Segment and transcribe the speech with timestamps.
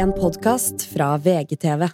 [0.00, 1.82] En podkast fra VGTV.
[1.82, 1.88] Eh,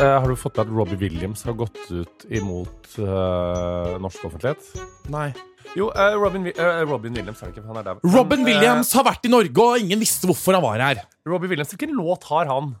[0.00, 3.04] har du fått med at Robbie Williams har gått ut imot uh,
[4.00, 4.64] norsk offentlighet?
[5.12, 5.28] Nei.
[5.76, 8.00] Jo, uh, Robin, eh, Robin Williams er det ikke, han er der.
[8.16, 11.04] Robin Williams har vært i Norge, og ingen visste hvorfor han var her.
[11.28, 12.72] Robbie Williams, Hvilken låt har han?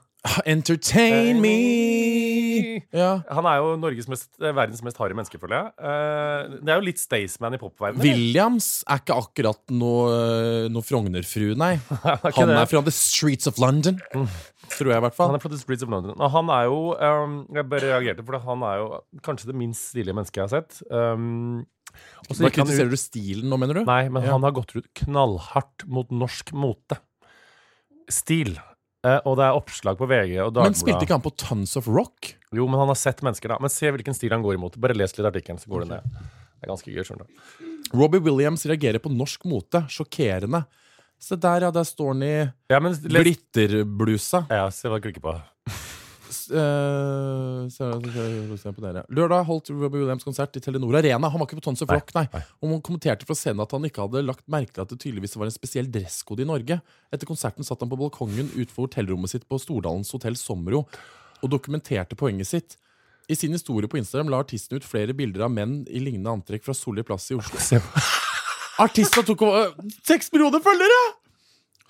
[0.46, 2.43] Entertain me.
[3.02, 3.10] Ja.
[3.34, 3.74] Han er jo
[4.10, 5.72] mest, eh, verdens mest harde menneske, føler jeg.
[5.80, 8.02] Uh, det er jo litt Staysman i popverdenen.
[8.04, 11.74] Williams er ikke akkurat noe, noe Frogner-fru, nei.
[12.38, 14.00] Han er fra The Streets of London.
[14.12, 15.36] Tror jeg, i hvert Han fall.
[15.36, 16.16] er fra The Streets of London.
[16.16, 18.86] Og han er jo um, Jeg bare reagerte, for han er jo
[19.26, 20.78] kanskje det minst stilige mennesket jeg har sett.
[20.88, 21.64] Um,
[22.26, 23.84] og så Da ut- kritiserer du stilen nå, mener du?
[23.86, 24.32] Nei, men Ja.
[24.34, 26.96] han har gått ut knallhardt mot norsk mote.
[28.10, 28.56] Stil.
[29.04, 31.86] Eh, og det er oppslag på VG og Men spilte ikke han på Tons of
[31.92, 32.32] Rock?
[32.58, 33.58] Jo, men han har sett mennesker, da.
[33.62, 34.78] Men se hvilken stil han går imot.
[34.80, 36.16] Bare les litt artikkelen, så går det ned.
[36.54, 37.72] Det er ganske gøy, skjønner du.
[37.94, 39.84] Robbie Williams reagerer på norsk mote.
[39.92, 40.64] Sjokkerende.
[41.20, 41.72] Se der, ja.
[41.74, 42.34] Der står han i
[42.72, 44.46] Ja, les glitterblusa.
[44.50, 45.36] Ja, se hva jeg klikker på.
[46.52, 47.68] Eh.
[49.14, 51.30] Lørdag holdt Robbie Williams konsert i Telenor Arena.
[51.30, 52.26] Han var ikke på Tons of Rock, nei.
[52.60, 55.36] Og man kommenterte fra scenen at han ikke hadde lagt merke til at det tydeligvis
[55.40, 56.80] var en spesiell dresskode i Norge.
[57.14, 60.84] Etter konserten satt han på balkongen utenfor hotellrommet sitt på Stordalens hotell Sommero
[61.44, 62.78] og dokumenterte poenget sitt.
[63.28, 66.64] I sin historie på Instagram la artisten ut flere bilder av menn i lignende antrekk
[66.66, 67.60] fra Solli plass i Oslo.
[68.84, 69.44] Artisten tok
[70.04, 71.04] seks millioner følgere!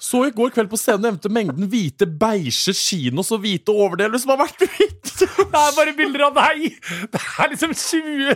[0.05, 4.35] Så i går kveld på scenen nevnte mengden hvite beige kinos og hvite overdeler som
[4.35, 5.13] har vært hvitt.
[5.15, 6.65] Det er bare bilder av deg!
[7.15, 8.35] Det er liksom 20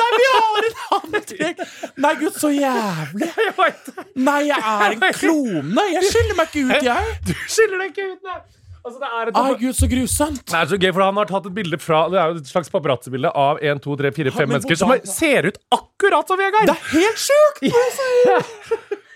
[0.00, 1.60] Nei, vi har en antrekk!
[2.00, 3.28] Nei, gud, så jævlig!
[4.16, 5.84] Nei, jeg er en klone!
[5.92, 7.20] Jeg skiller meg ikke ut, jeg!
[7.28, 8.40] Du skiller deg ikke ut, nei!
[8.80, 10.40] Altså, er et Ai, gud, så grusomt!
[10.48, 12.48] Det er så gøy, for Han har tatt et bilde fra Det er jo et
[12.48, 16.70] slags paparazzi-bilde av 1, 2, 3, 4, 5 mennesker som ser ut akkurat som Vegard!
[16.70, 18.96] Det er helt sjukt!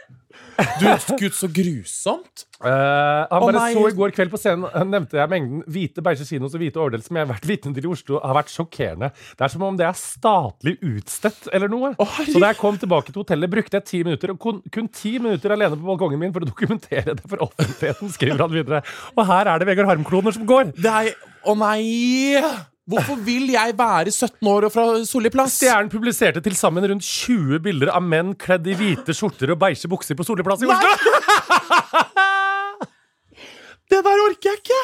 [0.80, 0.86] Du,
[1.18, 2.44] gud, så grusomt!
[2.64, 3.72] Uh, han oh, bare nei.
[3.76, 6.80] så i går kveld på scenen han nevnte jeg mengden hvite beige kinos og hvite
[6.80, 9.10] overdel som jeg har vært vitne til i Oslo, har vært sjokkerende.
[9.34, 11.92] Det er som om det er statlig utstedt eller noe.
[12.00, 14.90] Oh, så da jeg kom tilbake til hotellet, brukte jeg ti minutter, og kun, kun
[14.94, 18.84] ti minutter alene på balkongen min for å dokumentere det for offentligheten, skriver han videre.
[19.14, 20.72] Og her er det Vegard Harm-kloner som går.
[21.44, 22.70] Å nei!
[22.84, 25.54] Hvorfor vil jeg være 17 år og fra Solli plass?
[25.56, 29.88] Stjernen publiserte til sammen rundt 20 bilder av menn kledd i hvite skjorter og beige
[29.88, 30.90] bukser på Solli plass i Oslo.
[33.90, 34.82] Det der orker jeg ikke!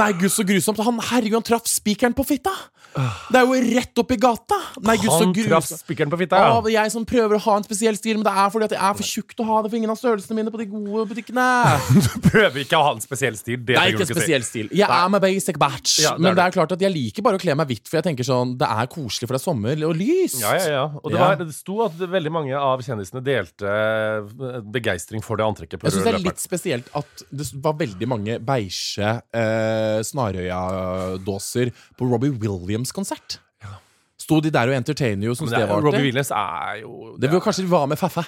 [0.00, 0.80] Nei, gud, så grusomt.
[0.84, 2.52] Han, herregud, han traff spikeren på fitta!
[2.92, 4.58] Det er jo rett oppi gata!
[4.84, 5.80] Nei, gud, så grusomt.
[5.82, 6.40] spikeren på fitta.
[6.42, 8.82] Ja, jeg som prøver å ha en spesiell stil, men det er fordi at jeg
[8.88, 11.06] er for tjukk til å ha det for ingen av størrelsene mine på de gode
[11.12, 11.46] butikkene.
[12.02, 13.60] Du prøver ikke å ha en spesiell stil.
[13.64, 14.70] Det er ikke en spesiell stil.
[14.76, 17.24] Jeg er med basic batch, Ja, det er men det er klart at jeg liker
[17.24, 19.44] bare å kle meg hvitt, for jeg tenker sånn Det er koselig, for det er
[19.44, 20.40] sommer og lyst.
[20.42, 20.84] Ja, ja, ja.
[21.00, 25.46] Og det, var, det sto at veldig mange av kjendisene delte eh, begeistring for det
[25.46, 25.80] antrekket.
[25.80, 31.72] på Jeg syns det er litt spesielt at det var veldig mange beige eh, Snarøya-dåser
[31.98, 32.32] på Robbie
[32.82, 33.40] Williams-konsert.
[34.22, 35.84] Sto de der og entertainer jo som er- stevartig?
[35.86, 38.22] Robbie Williams er jo Det det burde kanskje være med Faffe.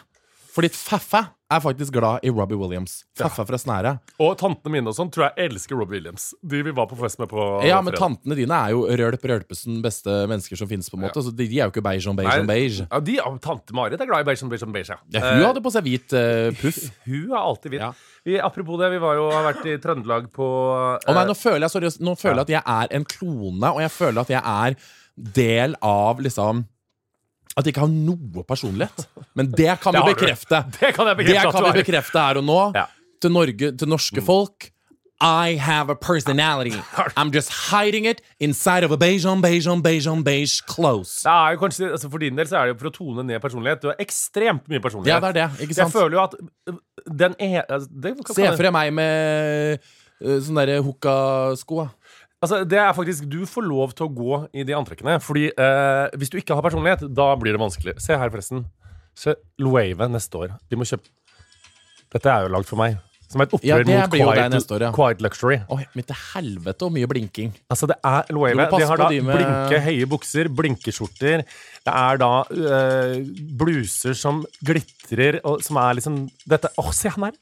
[0.55, 1.19] Fordi Faffe
[1.55, 3.01] er faktisk glad i Robbie Williams.
[3.19, 3.91] Faffe fra Snære.
[4.23, 6.29] Og tantene mine og sånn tror jeg elsker Robbie Williams.
[6.47, 8.01] De vi var på fest med på Ja, men fredag.
[8.05, 11.23] tantene dine er jo Rølp Rølpesen, beste mennesker som finnes på en måte.
[11.27, 12.87] Så de, de er jo ikke beige om beige om beige.
[12.87, 14.99] Ja, de, tante Marit er glad i beige om beige om beige.
[15.15, 16.79] Ja, hun Eh, hadde på seg hvit uh, puff.
[17.11, 17.83] hun er alltid hvit.
[17.83, 17.93] Ja.
[18.25, 21.35] Vi, apropos det, vi var jo, har vært i Trøndelag på Å nei, eh, nå
[21.37, 24.33] føler jeg sorry, Nå føler jeg at jeg er en klone, og jeg føler at
[24.39, 24.79] jeg er
[25.35, 26.65] del av liksom
[27.55, 29.07] At jeg ikke har noe personlighet.
[29.39, 30.65] Men det kan Det vi bekrefte.
[30.81, 31.49] Det kan jeg Det bekrefte.
[31.49, 32.61] at kan vi bekrefte her og nå.
[32.75, 32.87] Ja.
[33.23, 34.71] Til, Norge, til norske folk.
[35.25, 36.77] I have a personality.
[37.17, 41.23] I'm just hiding it inside of a beige on beige on beige on beige clothes.
[41.23, 43.41] Det jo kanskje, altså For din del så er det jo for å tone ned
[43.41, 43.81] personlighet.
[43.81, 45.15] Du har ekstremt mye personlighet.
[45.15, 45.65] Ja, det er det.
[45.65, 45.95] Ikke sant?
[45.95, 46.35] Jeg føler jo at
[46.69, 46.81] øh,
[47.23, 51.87] den er altså, det, Se for deg meg med uh, sånne derre hooka-sko.
[52.45, 55.17] Altså, det er faktisk Du får lov til å gå i de antrekkene.
[55.25, 57.97] Fordi eh, hvis du ikke har personlighet, da blir det vanskelig.
[58.05, 58.67] Se her, forresten.
[59.19, 60.55] Se Loave neste år.
[60.71, 61.09] De må kjøpe
[62.15, 63.01] Dette er jo lagd for meg.
[63.31, 64.91] Som et Ja, opprør det mot quiet, år, ja.
[64.95, 65.57] quiet luxury.
[65.73, 67.55] Oi, men til helvete og mye blinking.
[67.73, 68.67] Altså, det er Loave.
[68.71, 71.43] De har da de med- blinke, høye bukser, blinkeskjorter.
[71.89, 73.17] Det er da øh,
[73.59, 77.41] bluser som glitrer, og som er liksom Dette Å, se han her!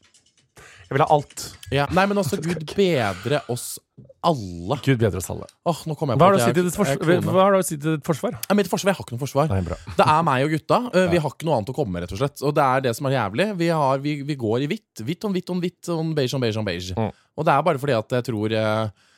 [0.86, 1.44] Jeg vil ha alt.
[1.72, 1.86] Ja.
[1.96, 3.74] Nei, men også Gud bedre oss
[4.22, 4.76] alle.
[4.86, 5.46] Gud bedre oss alle.
[5.66, 7.22] Åh, nå kom jeg Hva har du å si til ditt forsvar?
[7.26, 8.36] Hva har du å si til ditt forsvar?
[8.48, 9.48] Nei, Mitt forsvar, Jeg har ikke noe forsvar.
[9.50, 9.78] Nei, bra.
[9.98, 10.78] Det er meg og gutta.
[10.94, 12.42] Uh, Vi har ikke noe annet å komme med, rett og slett.
[12.46, 13.48] Og det er det som er jævlig.
[13.58, 15.02] Vi, har, vi, vi går i hvitt.
[15.02, 16.94] Hvitt om hvitt om hvitt om beige om beige om beige.
[16.98, 17.10] Mm.
[17.36, 19.10] Og det er bare fordi at jeg tror eh,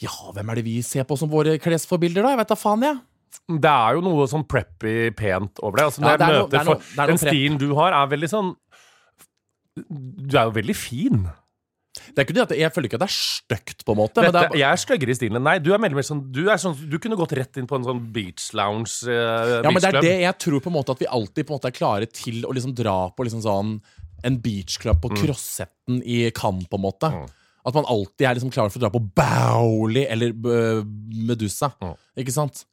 [0.00, 2.32] Ja, hvem er det vi ser på som våre klesforbilder, da?
[2.32, 3.00] Jeg vet da faen, jeg.
[3.60, 5.84] Det er jo noe sånn preppy pent over det.
[5.90, 7.28] Altså, Ja, det er jeg noe- det er noe- det er noe Den prep.
[7.34, 8.50] stilen du har, er veldig sånn
[10.26, 11.20] Du er jo veldig fin.
[11.90, 14.22] Det er ikke det at Jeg føler ikke at det er stygt, på en måte.
[14.22, 15.64] Dette, er, jeg er styggere i stilen enn deg.
[15.66, 18.02] Du er mer, sånn, du, er sånn du kunne gått rett inn på en sånn
[18.14, 18.92] beach lounge.
[19.08, 21.54] Uh, ja, men det er det jeg tror på en måte at vi alltid på
[21.54, 23.74] en måte er klare til å liksom dra på liksom sånn
[24.26, 27.10] en beachclub på Crossetten i Cannes, på en måte.
[27.10, 27.28] Mm.
[27.66, 30.84] At man alltid er liksom klar for å dra på Bauli eller uh,
[31.26, 31.72] Medusa.
[31.82, 31.96] Mm.
[32.22, 32.64] Ikke sant?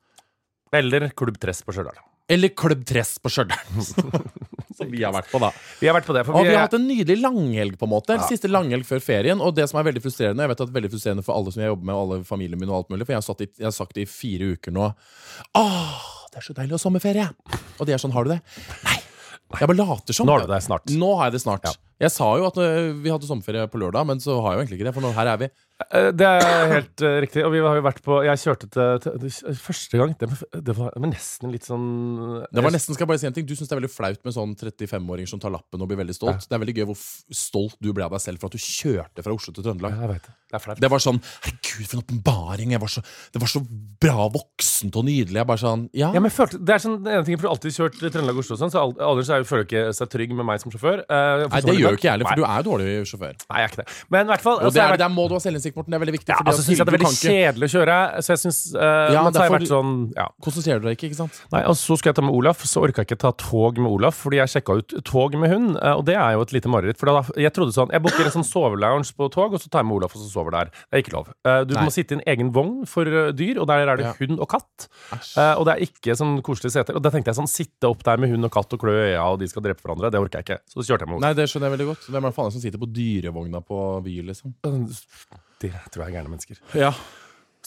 [0.75, 1.97] Eller Klubb Tress på Stjørdal.
[2.27, 3.61] Eller Klubb Tress på Stjørdal.
[4.77, 5.49] Som vi har vært på, da.
[5.79, 6.25] Vi har vært på det.
[6.27, 8.17] Og vi, har hatt en nydelig langhelg, på en måte.
[8.19, 8.27] Ja.
[8.29, 9.41] Siste langhelg før ferien.
[9.41, 11.53] Og det som er veldig frustrerende, jeg vet at det er veldig frustrerende for alle
[11.55, 13.41] som jeg jobber med, og alle familien min og alt mulig, for jeg har, satt
[13.47, 14.91] i, jeg har sagt det i fire uker nå
[15.57, 17.27] Åh, det er så deilig å ha sommerferie!
[17.79, 18.41] Og de er sånn, har du det?
[18.85, 18.99] Nei.
[19.55, 20.27] Jeg bare later som.
[20.27, 20.91] nå har du det snart.
[20.91, 21.65] Nå har jeg det snart.
[21.65, 21.71] Ja.
[22.03, 24.65] Jeg sa jo at øh, vi hadde sommerferie på lørdag, men så har jeg jo
[24.65, 24.95] egentlig ikke det.
[24.97, 25.47] For nå, her er vi.
[25.93, 27.43] Eh, Det er helt uh, riktig.
[27.45, 30.29] Og vi har jo vært på Jeg kjørte til, til, til Første gang Det,
[30.65, 31.85] det var men nesten litt sånn
[32.49, 34.23] Det var nesten, skal jeg bare si en ting Du syns det er veldig flaut
[34.25, 36.47] med sånn 35-åringer som tar lappen og blir veldig stolt.
[36.49, 36.99] Det er veldig gøy hvor
[37.45, 40.01] stolt du ble av deg selv for at du kjørte fra Oslo til Trøndelag.
[40.01, 40.33] Jeg vet det.
[40.47, 40.77] Det.
[40.79, 42.71] Det var sånn Herregud, for en åpenbaring!
[42.71, 43.01] Jeg var så-
[43.35, 43.59] Det var så
[43.99, 45.35] bra voksent og nydelig.
[45.41, 46.13] Jeg bare sånn Ja.
[46.15, 47.97] Ja, men jeg følte, det er sånn, den ene tingen, for Du har alltid kjørt
[47.99, 51.03] Trøndelag-Oslo, sånn, så aldri så er- føler du ikke seg trygg med meg som sjåfør.
[51.11, 53.35] Uh, Nei, det gjør jo ikke jeg heller, for du er jo dårlig sjåfør.
[53.51, 53.87] Nei, jeg er ikke det.
[54.09, 55.91] Men i hvert fall Og det er, jeg der må du ha selvinnsikt, Morten.
[55.91, 56.29] Det er veldig viktig.
[56.31, 57.97] Ja, altså synes jeg det er veldig kjedelig å kjøre.
[58.23, 60.27] Så jeg synes, uh, Ja, men derfor- vært sånn ja.
[60.41, 61.41] konsentrere deg ikke, ikke sant?
[61.51, 63.91] Nei, og Så skulle jeg ta med Olaf, så orka jeg ikke ta tog med
[63.91, 66.69] Olaf, fordi jeg sjekka ut tog med hund, eh, og det er jo et lite
[66.71, 66.97] mareritt.
[66.97, 69.81] For da, jeg trodde sånn, jeg booker en sånn sovelounge på tog, og så tar
[69.83, 70.65] jeg med Olaf og så sover der.
[70.71, 71.27] Det er ikke lov.
[71.43, 71.83] Uh, Du Nei.
[71.83, 73.03] må sitte i en egen vogn for
[73.33, 74.13] dyr, og der er det Ja.
[74.19, 74.87] hund og katt.
[75.37, 76.95] Eh, og det er ikke sånn koselige seter.
[76.95, 79.13] Og da tenkte jeg sånn, sitte opp der med hund og katt og klø i
[79.15, 80.59] øya, og de skal drepe hverandre, det orker jeg ikke.
[80.69, 81.21] Så kjørte jeg med Olaf.
[81.21, 82.03] Nei, det skjønner jeg veldig godt.
[82.11, 84.53] Hvem er det faen som sitter på dyrevogna på Vy, liksom?
[85.63, 86.59] De tror jeg er gærne mennesker.
[86.77, 86.91] Ja.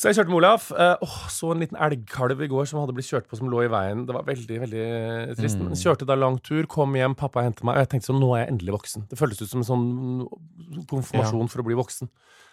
[0.01, 0.71] Så jeg kjørte med Olaf.
[0.73, 3.67] Eh, åh, så en liten elgkalv i går som hadde blitt kjørt på, som lå
[3.67, 4.07] i veien.
[4.09, 4.85] Det var veldig veldig
[5.37, 5.59] trist.
[5.61, 5.67] Mm.
[5.69, 7.77] Men kjørte da lang tur, kom hjem, pappa hentet meg.
[7.77, 9.05] Og jeg tenkte sånn, nå er jeg endelig voksen.
[9.11, 12.09] Det føltes ut som en sånn konfirmasjon for å bli voksen.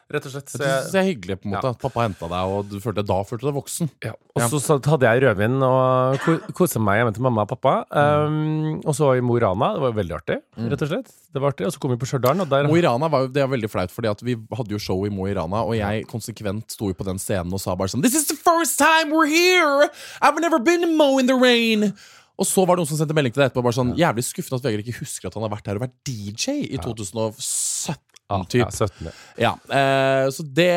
[0.07, 0.47] Rett og slett.
[0.53, 2.77] Så Det jeg, det er hyggelig på en måte at pappa henta deg, og du
[2.79, 3.89] følte, da følte du deg voksen.
[4.05, 4.13] ja.
[4.37, 7.73] Og så så hadde jeg rødvin og ko- koste meg hjemme til mamma og pappa.
[7.91, 9.73] Um, og så i Mo i Rana.
[9.75, 10.37] Det var veldig artig,
[10.71, 11.11] rett og slett.
[11.33, 11.65] Det var artig.
[11.67, 12.37] Og så kom vi på Stjørdal,
[12.69, 15.09] Mo i Rana var jo, det var veldig flaut, fordi vi hadde jo show i
[15.11, 18.01] Mo i Rana, og jeg konsekvent sto jo på den scenen og sa bare sånn
[18.05, 19.89] This is the first time we're here!
[20.21, 21.91] I've never been in Mo in the rain!
[22.37, 23.63] Og så var det noen som sendte melding til deg etterpå.
[23.65, 25.95] bare sånn, Jævlig skuffende at Vegard ikke husker at han har vært her og vært
[26.05, 27.97] DJ i 2017.
[28.29, 28.61] ja, typ.
[28.65, 29.11] ja, 17.
[29.39, 30.69] Ja, eh, Så det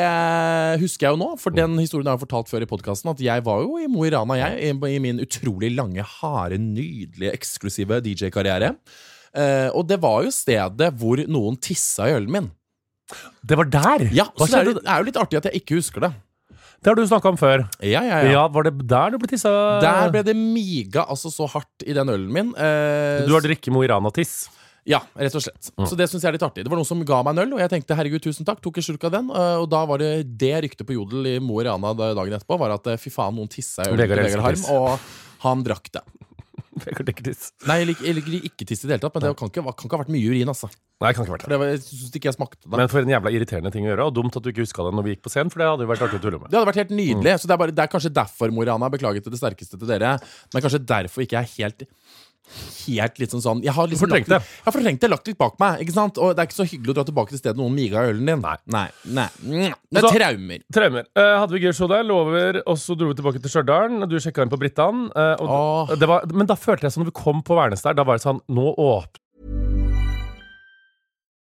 [0.82, 3.10] husker jeg jo nå, for den historien har jeg fortalt før i podkasten.
[3.10, 6.58] At jeg var jo i Mo i Rana, jeg, i, i min utrolig lange, harde,
[6.62, 8.74] nydelige, eksklusive DJ-karriere.
[9.34, 12.50] Eh, og det var jo stedet hvor noen tissa i ølen min.
[13.42, 14.08] Det var der!
[14.14, 16.06] Ja, Hva så det er, jo- det er jo litt artig at jeg ikke husker
[16.06, 16.12] det.
[16.80, 17.66] Det har du snakka om før.
[17.84, 18.30] Ja, ja, Ja.
[18.32, 18.44] ja.
[18.48, 19.50] Var det der du ble tissa?
[19.82, 22.54] Der ble det miga altså så hardt i den ølen min.
[22.56, 24.48] Eh, Du har drikket Mo i Rana-tiss.
[24.88, 25.70] Ja, rett og slett.
[25.84, 26.64] Så det syns jeg er litt artig.
[26.64, 28.62] Det var noen som ga meg en øl, og jeg tenkte herregud, tusen takk.
[28.64, 29.28] Tok en slurk av den.
[29.30, 32.58] eh, Og da var det det ryktet på Jodel i Mo i Rana dagen etterpå,
[32.58, 34.98] var at eh, fy faen, noen tissa i ølen til Vegard Harm, og
[35.44, 36.02] han drakk det.
[36.80, 37.50] Vegard ikke tiss.
[37.68, 39.64] Nei, jeg liker, jeg liker ikke tiss i det hele tatt, men det kan ikke,
[39.68, 40.68] kan ikke ha vært mye urin, altså.
[41.00, 41.56] Nei, det kan ikke ha vært For det.
[41.56, 42.72] det var, jeg synes ikke jeg smakte det.
[42.80, 44.92] Men for en jævla irriterende ting å gjøre, og dumt at du ikke huska det
[44.96, 46.48] når vi gikk på scenen, for det hadde jo vært artig å tulle med.
[46.52, 47.34] Det hadde vært helt nydelig.
[47.40, 49.80] Så det er, bare, det er kanskje derfor Mo i Rana beklaget til det sterkeste
[49.80, 50.12] til dere.
[50.54, 51.86] Men kanskje derfor ikke jeg er helt
[52.50, 54.40] Helt litt sånn sånn Jeg har liksom Fortrengt det.
[54.42, 55.84] Jeg har fortrengt det, lagt litt bak meg.
[55.84, 56.18] Ikke sant?
[56.18, 58.42] Og det er ikke så hyggelig å dra tilbake til stedet noen miga ølen din.
[58.42, 58.56] Nei.
[58.66, 59.28] Nei, nei.
[59.90, 60.64] Det Så- er traumer.
[60.72, 61.06] Traumer.
[61.14, 64.08] Uh, hadde vi show der, lover, og så dro vi tilbake til Stjørdal.
[64.08, 65.10] Du sjekka inn på Brittan.
[65.14, 68.18] Uh, var, men da følte jeg sånn når vi kom på Værnes der, da var
[68.18, 69.19] det sånn Nå åpner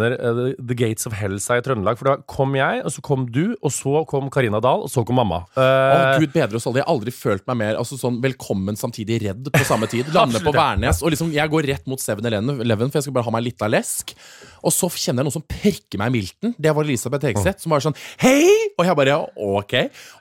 [0.00, 1.98] eh, The Gates of Hell seg i Trøndelag.
[2.00, 5.04] For da kom jeg, og så kom du, og så kom Karina Dahl, og så
[5.06, 5.42] kom mamma.
[5.52, 6.80] Å, oh, Gud bedre oss alle.
[6.80, 10.10] Jeg har aldri følt meg mer altså, sånn velkommen samtidig redd på samme tid.
[10.16, 11.02] Lande på Værnes.
[11.04, 13.72] Og liksom, jeg går rett mot 7-Eleven, for jeg skal bare ha meg litt av
[13.72, 14.14] lesk.
[14.62, 16.54] Og så kjenner jeg noen som perker meg i milten.
[16.56, 18.72] Det var Elisabeth Hegseth, som var sånn Hei!
[18.78, 19.76] Og jeg bare ok.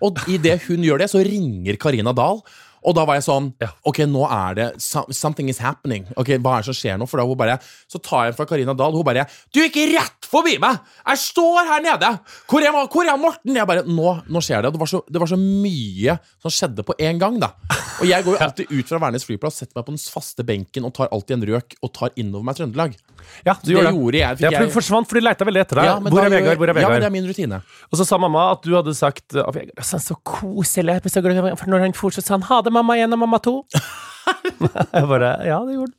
[0.06, 2.42] Og idet hun gjør det, så ringer Karina Dahl.
[2.84, 3.70] Og da var jeg sånn Ja.
[3.86, 6.08] Ok, nå er det Something is happening.
[6.18, 7.08] Ok, Hva er det som skjer nå?
[7.10, 7.60] For da hun bare
[7.92, 8.96] Så tar jeg en fra Karina Dahl.
[8.96, 10.80] Hun bare Du gikk rett forbi meg!
[11.06, 12.10] Jeg står her nede!
[12.50, 13.56] Hvor er, hvor er Morten?
[13.56, 14.74] Jeg bare Nå, nå skjer det.
[14.74, 17.52] Det var, så, det var så mye som skjedde på en gang, da.
[18.02, 20.88] Og jeg går jo alltid ut fra Værnes flyplass, setter meg på den faste benken
[20.88, 22.96] og tar alltid en røk og tar innover meg Trøndelag.
[23.46, 23.94] Ja, du Det gjorde det.
[23.94, 25.90] gjorde jeg, Ja, for du forsvant, for de leita veldig etter deg.
[25.90, 26.58] Ja, hvor er Vegard?
[26.58, 27.62] Hvor er Ja, men det er min rutine.
[27.92, 30.98] Og så sa mamma at du hadde sagt Vegard, er så koselig.
[31.06, 33.66] For når han for, så sa han ha det, mamma én og mamma to.
[34.96, 35.98] jeg bare Ja, det gjorde den.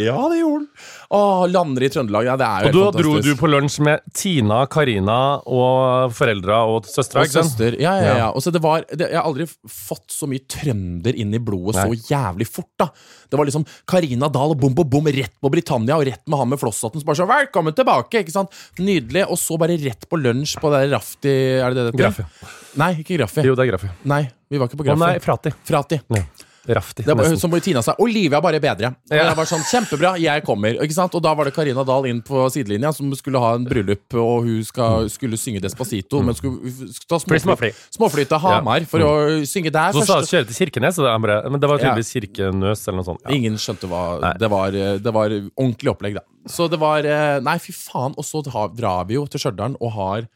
[0.00, 0.68] Ja, det gjorde den.
[1.14, 1.18] Å,
[1.50, 2.26] lander i Trøndelag.
[2.26, 6.62] Ja, det er jo Og da dro du på lunsj med Tina, Karina og foreldra
[6.70, 7.76] og søstera, Og søster.
[7.82, 8.28] Ja, ja, Ja.
[8.34, 11.76] Og så det var, det, jeg har aldri fått så mye trønder inn i blodet
[11.78, 11.84] Nei.
[11.86, 12.70] så jævlig fort.
[12.80, 12.88] da
[13.30, 16.40] Det var liksom Karina Dahl og bom, bom, bom, rett på Britannia og rett med
[16.40, 17.02] han med flosshatten.
[17.02, 18.24] Så bare så, velkommen tilbake!
[18.24, 18.50] ikke sant?
[18.80, 19.26] Nydelig.
[19.28, 22.24] Og så bare rett på lunsj på det der Rafti Er det det det heter?
[22.24, 22.50] Graffi.
[22.80, 23.44] Nei, ikke Graffi.
[23.46, 23.92] Jo, det er Graffi.
[24.10, 25.04] Nei, vi var ikke på Å Graffi.
[25.06, 25.54] nei, Frati.
[25.68, 26.00] Frati.
[26.16, 26.24] Ja.
[26.64, 27.04] Rafti.
[27.04, 28.94] Det var, hun som Tina sa, Olivia bare bedre.
[29.10, 30.78] Og jeg var sånn, kjempebra, jeg kommer.
[30.80, 31.14] Ikke sant?
[31.14, 34.46] Og da var det Karina Dahl inn på sidelinja som skulle ha en bryllup, og
[34.46, 36.72] hun skal, skulle synge Despacito, men skulle,
[37.08, 38.24] ta småfly, småfly.
[38.30, 39.12] til Hamar for å
[39.44, 43.08] synge der Så sa hun kjøre til Kirkenes, men det var tydeligvis Kirkenøs eller noe
[43.10, 43.20] sånt.
[43.26, 43.34] Ja.
[43.36, 44.04] Ingen skjønte hva
[44.40, 46.24] det var, det var ordentlig opplegg, da.
[46.48, 48.12] Så det var eh, Nei, fy faen.
[48.20, 50.26] Og så dra- drar vi jo til Stjørdal og har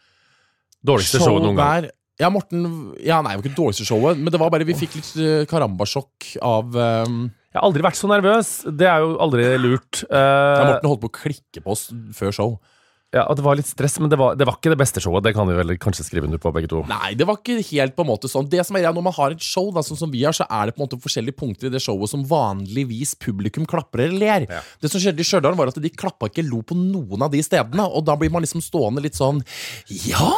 [0.85, 1.88] Dårligste show noen gang.
[2.18, 2.64] Ja, Morten
[3.04, 5.12] Ja, nei, det var ikke det dårligste showet, men det var bare Vi fikk litt
[5.22, 7.20] eh, karambasjokk av um,
[7.52, 8.48] Jeg har aldri vært så nervøs.
[8.75, 10.02] Det er jo aldri lurt.
[10.08, 10.25] ja,
[10.58, 12.58] Eh, Morten holdt på å klikke på oss før show.
[13.14, 15.25] ja, og det var litt stress, men det var, det var ikke det beste showet.
[15.25, 16.82] Det kan vi vel kanskje skrive under på, begge to.
[16.90, 18.50] Nei, det var ikke helt på en måte sånn.
[18.52, 20.66] Det som er Når man har et show, da, sånn som vi har, så er
[20.68, 24.46] det på en måte forskjellige punkter i det showet som vanligvis publikum klapper eller ler.
[24.50, 24.60] Ja.
[24.82, 27.40] Det som skjedde i Stjørdal, var at de klappa ikke lo på noen av de
[27.46, 27.88] stedene.
[27.88, 29.40] Og da blir man liksom stående litt sånn
[30.04, 30.34] Ja?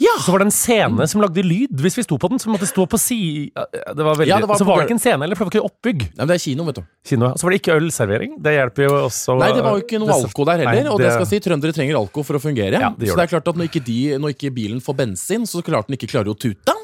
[0.00, 0.14] Ja!
[0.24, 1.74] Så var det en scene som lagde lyd.
[1.84, 3.18] Hvis vi sto på den, så måtte det stå på si...
[3.52, 4.30] Det var veldig...
[4.30, 6.06] Ja, det var så var det ikke en scene, eller for det var ikke oppbygg.
[6.16, 6.86] Nei, det er kino, vet du.
[7.10, 7.36] Kino, ja.
[7.36, 8.38] Så var det ikke ølservering.
[8.42, 10.80] Det hjelper jo også Nei, det var jo ikke noe alko der heller.
[10.80, 12.80] Nei, Og det skal si, trøndere trenger alko for å fungere.
[12.80, 15.46] Ja, det så det er klart at når ikke, de, når ikke bilen får bensin,
[15.48, 16.76] så klart den ikke klarer å tute.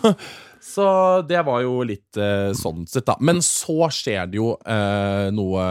[0.70, 0.84] Så
[1.26, 3.16] det var jo litt uh, sånn sett, da.
[3.24, 5.64] Men så skjer det jo uh, noe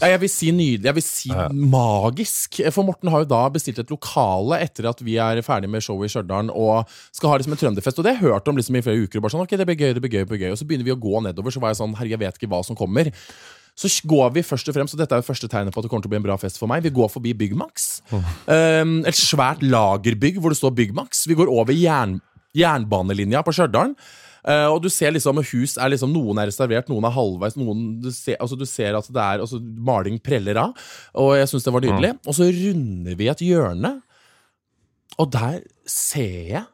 [0.00, 0.84] ja, jeg vil si nydelig.
[0.84, 1.48] Jeg vil si Ja.
[1.48, 2.60] magisk.
[2.72, 6.10] For Morten har jo da bestilt et lokale etter at vi er ferdig med showet
[6.10, 7.98] i Stjørdal og skal ha liksom en trønderfest.
[7.98, 9.20] Og det har jeg hørt om liksom i flere uker.
[9.20, 10.84] Bare sånn, ok, det blir gøy, det blir gøy, det blir gøy Og så begynner
[10.84, 13.10] vi å gå nedover, så var jeg sånn Herre, jeg vet ikke hva som kommer.
[13.76, 15.90] Så går vi først og fremst, og dette er jo første tegnet på at det
[15.92, 16.82] kommer til å bli en bra fest for meg.
[16.82, 18.00] Vi går forbi Byggmax.
[18.12, 21.26] Um, et svært lagerbygg hvor det står Byggmax.
[21.28, 22.20] Vi går over jern,
[22.56, 23.92] jernbanelinja på Stjørdal.
[24.46, 27.56] Uh, og du ser liksom hus er liksom Noen er reservert, noen er halvveis.
[27.58, 30.88] Noen, du, ser, altså, du ser at det er altså, Maling preller av.
[31.18, 32.12] Og jeg syns det var nydelig.
[32.26, 33.96] Og så runder vi et hjørne,
[35.16, 36.64] og der ser jeg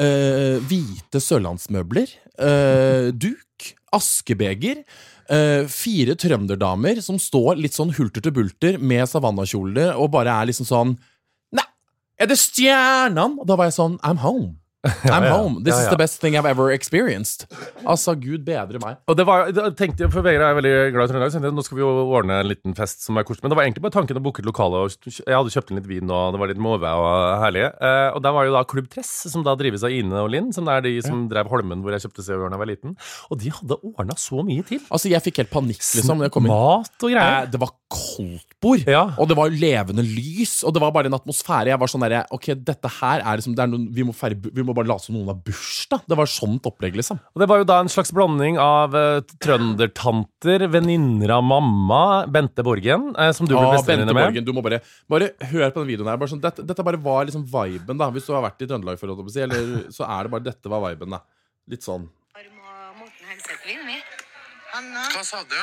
[0.00, 2.10] uh, hvite sørlandsmøbler,
[2.40, 4.82] uh, duk, askebeger.
[5.26, 10.46] Uh, fire trønderdamer som står litt sånn hulter til bulter med savannakjoler og bare er
[10.46, 10.92] liksom sånn
[11.56, 11.64] Nei,
[12.14, 13.40] er det stjernene?
[13.42, 14.54] Og da var jeg sånn I'm home.
[15.14, 15.32] I'm ja.
[15.36, 15.62] home.
[15.64, 17.46] This Ja, is the best thing I've ever experienced.
[17.84, 18.98] Altså, gud bedre meg.
[19.10, 21.54] Og det var, da tenkte jeg, for Vegard er veldig glad i Trøndelag, så jeg
[21.56, 23.44] nå skal vi jo ordne en liten fest som er koselig.
[23.46, 24.84] Men det var egentlig bare tanken å booke et lokale.
[25.06, 27.66] Jeg hadde kjøpt inn litt vin, og det var litt måve og herlig.
[27.66, 30.52] Eh, og der var jo da Klubb Tress, som da drives av Ine og Linn,
[30.56, 32.96] som er de som drev Holmen, hvor jeg kjøpte Hør da jeg var liten.
[33.30, 34.80] Og de hadde ordna så mye til.
[34.92, 36.22] Altså, jeg fikk helt panikk, liksom.
[36.26, 36.32] jeg.
[36.46, 37.46] Mat og Eh, greier.
[37.50, 39.04] Det var koldtbord, Ja.
[39.18, 41.70] og det var levende lys, og det var bare en atmosfære.
[41.72, 44.36] Jeg var sånn derre Ok, dette her er liksom det er noen, vi, må feire,
[44.36, 46.04] vi må bare late som noen har bursdag.
[46.08, 47.18] Det var sånt opplegg, liksom.
[47.34, 52.02] Og det var jo da en slags blanding av uh, trøndertanter, venninner av mamma,
[52.32, 54.30] Bente Borgen, uh, som du ble Ah, bestevenninne Bente med.
[54.30, 54.80] Borgen, du må bare
[55.10, 56.20] Bare hør på den videoen her.
[56.20, 58.10] Bare sånn, dette, dette bare var liksom viben, da.
[58.14, 59.64] Hvis du har vært i Trøndelag, for å si, eller
[59.96, 61.22] så er det bare dette var viben, da.
[61.72, 62.06] Litt sånn.
[62.36, 63.26] Harm og Morten.
[65.16, 65.58] Hva sa du?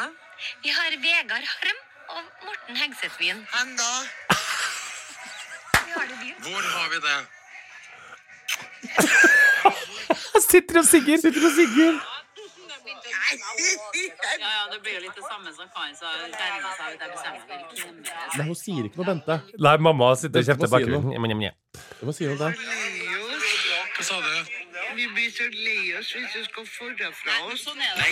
[0.63, 1.79] Vi har Vegard Harm
[2.17, 3.45] og Morten Hegseth vin.
[3.77, 3.91] Da?
[5.85, 6.43] Vi har det dyrt.
[6.47, 7.42] Hvor har vi det?
[10.53, 11.17] Sitter og sigger!
[11.21, 12.01] Sitter og sigger.
[13.33, 16.11] Ja, ja, det blir jo litt det samme som faen, sa.
[16.21, 18.27] regner seg ut jeg bestemmer meg for ikke mer.
[18.37, 19.39] Nei, hun sier ikke noe, Bente.
[19.67, 21.49] Nei, mamma sitter og kjefter hva bakgrunnen.
[22.03, 22.59] Hva sier hun der?
[23.95, 24.62] Hva sa du?
[24.95, 27.63] Vi blir så lei oss hvis du skal forre fra oss.
[27.65, 28.09] Sånn er det.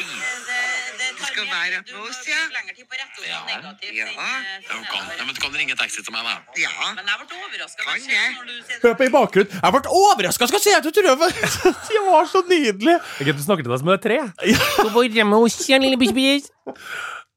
[1.19, 2.39] Du skal være med oss, ja.
[2.55, 3.39] Lenger tid på rett og Ja.
[3.49, 4.05] negativt Ja.
[4.05, 6.35] enn, eh, Ja, men kan, ja, men du kan ringe taxi til meg, da.
[6.57, 6.69] Ja.
[6.95, 8.29] Men jeg ble overraska Kan jeg?
[8.37, 9.51] når du sier Hør på i bakgrunnen.
[9.61, 10.47] Jeg ble overraska!
[10.47, 11.31] Skal se tror jeg røven!
[11.91, 12.95] Det var så nydelig!
[13.21, 14.19] Ok, Du snakke til deg som om du er tre.
[15.81, 16.49] Lille bikkjebis.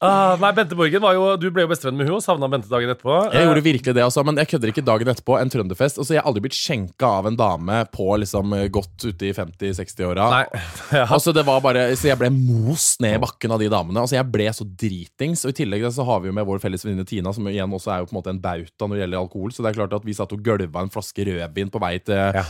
[0.04, 2.68] Ah, nei, Bente Borgen var jo Du ble jo bestevenn med hun og savna Bente
[2.70, 3.14] dagen etterpå.
[3.32, 5.38] Jeg gjorde virkelig det, altså, men jeg kødder ikke dagen etterpå.
[5.40, 6.00] En trønderfest.
[6.02, 10.28] Altså, jeg har aldri blitt skjenka av en dame på liksom godt ute i 50-60-åra.
[10.34, 10.62] Nei,
[10.98, 11.06] ja.
[11.08, 14.04] Altså, det var bare, så jeg ble most ned i bakken av de damene.
[14.04, 15.46] Altså, Jeg ble så dritings.
[15.46, 17.94] Og i tillegg så har vi jo med vår felles venninne Tina, som igjen også
[17.94, 19.54] er jo på en måte en bauta når det gjelder alkohol.
[19.54, 22.42] Så det er klart at vi satt og gølva en flaske rødvin på vei til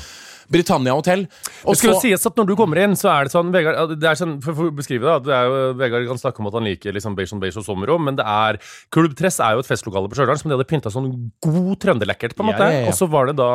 [0.51, 1.27] Britannia Hotel.
[1.65, 3.99] Og Det jo så- sies at Når du kommer inn, så er det sånn Vegard,
[3.99, 6.55] det er sånn, for, å beskrive det, det er jo, Vegard kan snakke om at
[6.55, 8.59] han liker liksom beige on beige og sommerrom, men det er
[8.91, 12.35] Klubb Tress er jo et festlokale på Stjørdal som de hadde pynta sånn god trønderlekkert.
[12.35, 12.89] på en Ja, måte ja, ja.
[12.89, 13.51] Og så var det da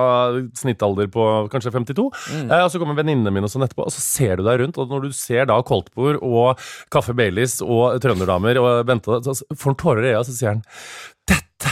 [0.55, 2.09] snittalder på kanskje 52.
[2.33, 2.51] Mm.
[2.51, 4.77] Eh, og så kommer venninnene mine og sånn etterpå, og så ser du deg rundt,
[4.77, 6.57] og når du ser da koldtbord og
[6.91, 10.49] Kaffe Baileys og trønderdamer og Bente, så får han tårer i øya, og så sier
[10.55, 10.63] han
[11.27, 11.71] Dette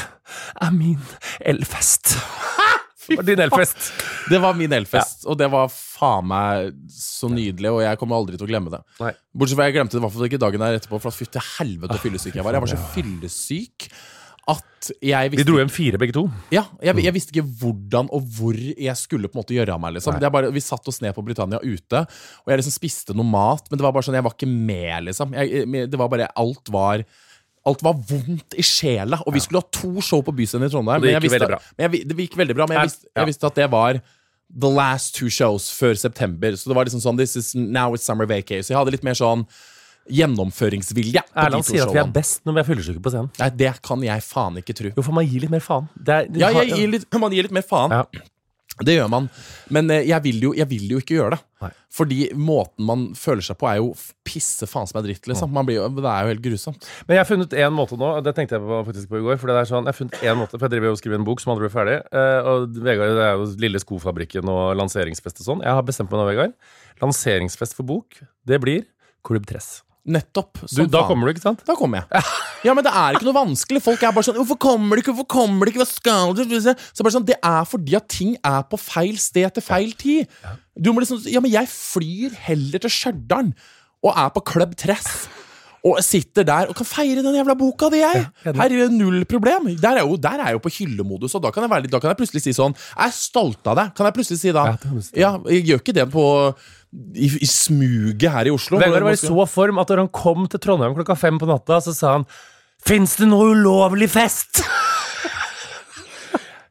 [0.62, 1.00] er min
[1.46, 2.18] elfest.
[3.08, 3.90] Det var din elfest.
[4.32, 8.36] Det var min elfest, og det var faen meg så nydelig, og jeg kommer aldri
[8.36, 8.82] til å glemme det.
[9.00, 9.14] Nei.
[9.32, 11.96] Bortsett fra jeg glemte det i hvert fall ikke dagen der etterpå, for fytti helvete
[12.04, 12.58] fyllesyk jeg var.
[12.58, 13.88] Jeg var så fyllesyk
[14.48, 16.22] at jeg Vi dro hjem fire, begge to.
[16.56, 19.82] Ja, jeg, jeg visste ikke hvordan og hvor jeg skulle på en måte gjøre av
[19.84, 19.96] meg.
[19.98, 22.04] liksom det bare, Vi satte oss ned på Britannia ute,
[22.46, 25.08] og jeg liksom spiste noe mat, men det var bare sånn, jeg var ikke med,
[25.10, 25.36] liksom.
[25.36, 27.04] Jeg- det var bare, Alt var
[27.68, 31.02] Alt var vondt i sjela, og vi skulle ha to show på Byscenen i Trondheim.
[31.04, 33.70] Det gikk visste- jeg, det gikk veldig bra, men jeg visste, jeg visste at det
[33.74, 34.00] var
[34.58, 36.56] the last two shows før september.
[36.56, 38.62] Så det var liksom sånn This is now it's summer vacay.
[38.64, 39.44] Så jeg hadde litt mer sånn
[40.08, 41.22] gjennomføringsvilje.
[41.36, 43.30] Erland sier at vi er best når vi er fyllesyke på scenen.
[43.42, 44.92] Nei, det kan jeg faen ikke tro.
[44.96, 45.90] Jo, for man gir litt mer faen.
[46.00, 47.92] Det er, Ja, gir litt, man gir litt mer faen.
[47.92, 48.06] Ja.
[48.86, 49.30] Det gjør man.
[49.74, 51.40] Men eh, jeg vil jo, jeg vil jo ikke gjøre det.
[51.64, 51.70] Nei.
[51.98, 53.88] Fordi måten man føler seg på, er jo
[54.28, 55.26] pisse faen som er dritt.
[55.26, 55.50] Liksom.
[55.52, 56.86] Man blir, jo- det er jo helt grusomt.
[57.08, 59.40] Men jeg har funnet én måte nå, det tenkte jeg på faktisk på i går.
[59.42, 61.26] For det er sånn, jeg har funnet en måte, for jeg driver og skriver en
[61.26, 61.98] bok som aldri blir ferdig.
[62.12, 65.66] eh, og Vegard, det er jo Lille Skofabrikken og lanseringsfest og sånn.
[65.66, 66.54] Jeg har bestemt meg nå, Vegard.
[67.02, 68.86] Lanseringsfest for bok, det blir
[69.26, 69.82] Klubb Tress.
[70.08, 70.62] Nettopp.
[70.64, 71.08] Du, da faen.
[71.10, 71.64] kommer du, ikke sant?
[71.68, 72.24] Da kommer jeg.
[72.64, 73.82] Ja, men det er ikke noe vanskelig.
[73.84, 75.14] Folk er bare sånn 'Hvorfor kommer du ikke?
[75.14, 75.84] Hvorfor kommer du ikke?
[75.84, 79.54] Hva skal du?' Så bare sånn, Det er fordi at ting er på feil sted
[79.54, 80.28] til feil tid.
[80.80, 83.54] Du må liksom Ja, men jeg flyr heller til Stjørdal
[84.04, 85.28] og er på Club Tress.
[85.86, 88.26] Og sitter der og kan feire den jævla boka di, jeg.
[88.44, 89.70] Her er det null problem.
[89.80, 92.10] Der er, jo, der er jeg jo på hyllemodus, og da kan jeg, da kan
[92.10, 93.94] jeg plutselig si sånn Jeg er stolt av deg.
[93.96, 94.66] Kan jeg plutselig si da.
[95.16, 96.26] Ja, jeg gjør ikke det på
[97.16, 98.80] i, i smuget her i Oslo.
[98.82, 101.82] Vegard var i så form at når han kom til Trondheim klokka fem på natta,
[101.84, 102.28] så sa han
[102.88, 104.62] Fins det noe ulovlig fest?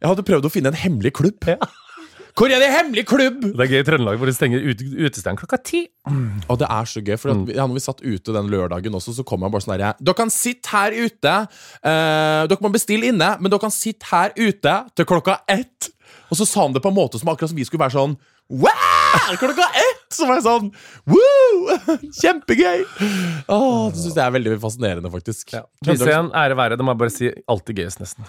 [0.00, 1.42] Jeg hadde prøvd å finne en hemmelig klubb.
[2.36, 3.40] Hvor er det hemmelig klubb?
[3.56, 5.80] Det er gøy i Trøndelag hvor de stenger ut, utestedet klokka ti.
[6.52, 7.46] Og det er så gøy, for at, Mm.
[7.56, 10.14] ja, når vi satt ute den lørdagen også, så kom jeg bare sånn herre Dere
[10.20, 11.34] kan sitte her ute.
[11.82, 15.88] eh, dere må bestille inne, men dere kan sitte her ute til klokka ett.
[16.30, 18.18] Og så sa han det på en måte som akkurat som vi skulle være sånn
[18.52, 19.32] Wow!
[19.40, 19.95] Klokka ett!
[20.16, 20.70] Så var jeg sånn
[21.12, 21.76] Woo!
[22.22, 22.84] Kjempegøy!
[23.52, 25.52] Åh, det syns jeg er veldig fascinerende, faktisk.
[25.52, 26.78] Trøndelag- Byscenen, ære være.
[26.80, 27.30] Det må jeg bare si.
[27.52, 28.28] Alltid gøyest, nesten.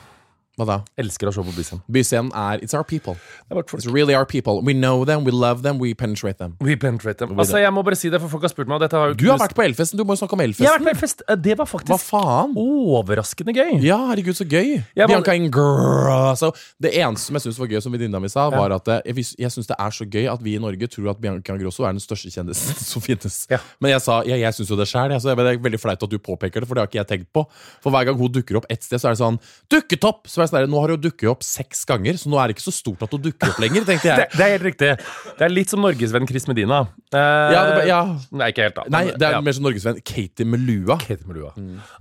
[0.58, 0.76] Hva da?
[0.98, 1.82] Elsker å se på Byscenen.
[1.94, 3.14] Byscenen er It's our people.
[3.54, 4.62] It's really our people.
[4.66, 6.56] We know them, we love them, we penetrate them.
[6.60, 7.36] We penetrate them.
[7.38, 9.54] Altså, jeg må bare si det, for folk har spurt meg har Du har vært
[9.54, 9.98] på Elfesten.
[10.00, 10.66] Du må jo snakke om Elfesten.
[10.66, 11.22] Jeg har vært på fest.
[11.30, 12.56] Eh, Det var Hva faktisk faen?
[12.58, 13.76] overraskende gøy.
[13.86, 14.82] Ja, herregud, så gøy.
[14.98, 16.52] Var- Bianca Ingrosso.
[16.82, 19.28] Det eneste som jeg syntes var gøy, som venninna mi sa, var at eh, jeg,
[19.38, 21.94] jeg syns det er så gøy at vi i Norge tror at Bianca Ingrosso er
[21.94, 23.44] den største kjendisen som finnes.
[23.54, 23.60] Ja.
[23.80, 25.14] Men jeg sa jeg, jeg syns jo det sjæl.
[25.14, 27.30] Altså, det er veldig flaut at du påpeker det, for det har ikke jeg tenkt
[27.38, 27.46] på.
[27.84, 29.38] For hver gang hun dukker opp et sted, så er det sånn
[29.70, 30.26] Dukketopp!
[30.28, 32.66] Så det sånn Nå har du dukket opp seks ganger, så nå er det ikke
[32.68, 34.38] så stort at du dukker opp lenger, tenkte Det, jeg.
[34.38, 34.90] det er helt riktig.
[35.38, 36.82] Det er litt som norgesvenn Chris Medina.
[37.12, 38.00] Eh, Ja, det, ja.
[38.32, 38.86] Nei, ikke helt, da.
[38.94, 39.42] Nei, det er ja.
[39.46, 40.98] mer som norgesvenn Katie Melua.
[41.04, 41.52] Katie Melua.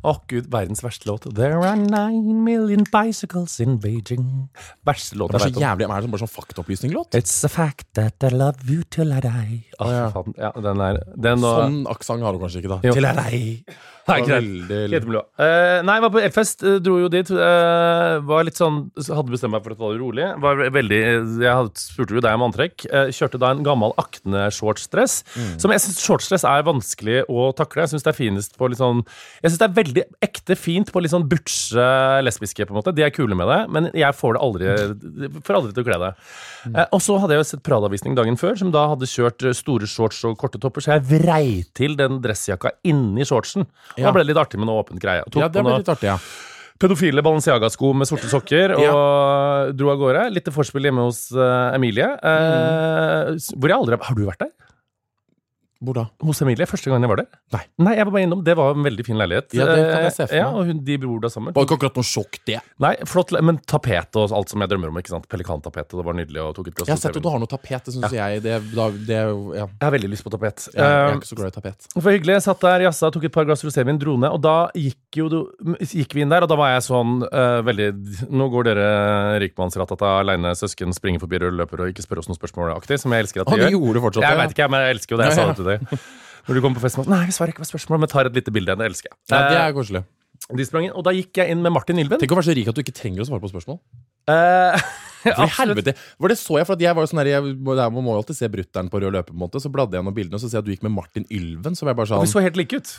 [0.07, 1.27] Å, gud, verdens verste låt.
[1.37, 4.49] There are nine million bicycles in Beijing.
[4.87, 5.67] Verste låt Det jeg så vet om.
[5.67, 7.17] jævlig, er det bare sånn faktaopplysninglåt?
[7.19, 9.61] It's a fact that I love you till I die.
[9.81, 10.09] Oh, ja.
[10.39, 12.81] Ja, den er den Sånn aksent har du kanskje ikke, da.
[12.87, 12.95] Jo.
[12.97, 13.77] Til I die.
[14.07, 14.71] Nei, greit.
[14.71, 17.31] Eh, nei, jeg var på Elfest, eh, dro jo dit.
[17.33, 20.27] Uh, var litt sånn Hadde bestemt meg for å ta det rolig.
[20.43, 21.01] Var veldig
[21.43, 22.87] Jeg spurte jo deg om antrekk.
[22.87, 25.17] Uh, kjørte da en gammel Akne-shortsdress.
[25.35, 25.51] Mm.
[25.63, 27.83] Som jeg syns shortsdress er vanskelig å takle.
[27.83, 29.03] Jeg syns det er finest på litt sånn
[29.43, 31.89] Jeg synes det er veldig ekte fint på litt sånn butche
[32.23, 32.95] lesbiske, på en måte.
[32.95, 34.71] De er kule med det, men jeg får det aldri
[35.47, 36.13] Får aldri til å kle det.
[36.67, 36.81] Mm.
[36.95, 40.23] Og så hadde jeg jo sett Prada-visning dagen før, som da hadde kjørt store shorts
[40.29, 43.67] og korte topper, så jeg vrei til den dressjakka inni shortsen.
[43.97, 44.09] Ja.
[44.09, 45.25] Da ble det litt artig med noe åpent greie.
[45.37, 46.19] Ja, det ble litt artig, ja.
[46.83, 50.29] pedofile Balenciaga-sko med sorte sokker og dro av gårde.
[50.37, 52.11] Litt til forspill hjemme hos uh, Emilie.
[52.21, 53.43] Uh, mm.
[53.57, 54.53] Hvor jeg aldri har Har du vært der?
[55.85, 56.05] Hvor da?
[56.25, 57.27] Hos Emilie, første gang jeg var der.
[57.53, 57.61] Nei.
[57.85, 58.43] Nei, jeg var bare innom.
[58.47, 59.53] Det var en veldig fin leilighet.
[59.59, 61.53] Ja, det kan jeg se for meg Ja, og hun, de bor der sammen.
[61.57, 62.61] Var ikke akkurat noe sjokk, det.
[62.81, 64.97] Nei, flott, men tapet og alt som jeg drømmer om.
[65.03, 65.29] ikke sant?
[65.29, 66.41] Pelikantapetet, det var nydelig.
[66.47, 67.85] og tok et glass Jeg har sett at du har noe tapet.
[67.85, 69.67] Det synes jeg det, da, det ja.
[69.67, 70.67] Jeg har veldig lyst på tapet.
[70.73, 71.89] Jeg, jeg er Eh, ikke så glad i tapet.
[72.01, 72.35] For hyggelig.
[72.39, 74.33] Jeg satt der, jazza, tok et par glass rosévin, dro ned.
[74.33, 75.29] Og da gikk, jo,
[75.85, 77.91] gikk vi inn der, og da var jeg sånn uh, veldig
[78.33, 78.89] Nå går dere
[79.45, 83.27] rikmannsratata aleine, søsken springer forbi rød løper og ikke spør oss noen spørsmål-aktig, som jeg
[83.27, 83.77] elsker at de Ah, gjør.
[83.77, 84.41] gjorde du fortsatt, Jeg ja.
[84.43, 85.27] vet ikke, men jeg elsker jo det.
[85.31, 85.37] Jeg
[85.67, 85.99] Det.
[86.47, 88.53] Når du kommer på fest, Nei, vi svarer ikke på spørsmål, men tar et lite
[88.55, 88.77] bilde.
[88.79, 89.19] Det elsker jeg.
[89.33, 90.05] Ja, det Eh, er koselig.
[90.57, 92.21] de sprang inn, og da gikk jeg inn med Martin Ylven.
[92.23, 93.81] Tenk å være så rik at du ikke trenger å svare på spørsmål.
[94.31, 94.79] Eh,
[95.27, 97.91] For helvete, for det så jeg, for at jeg var jo sånn her, jeg, der,
[97.91, 99.59] Man må jo alltid se brutter'n på rød løper, på en måte.
[99.59, 101.75] Så bladde jeg gjennom bildene, og så ser jeg at du gikk med Martin Ylven.
[101.75, 102.93] Så var jeg bare Og sånn vi så helt like ut.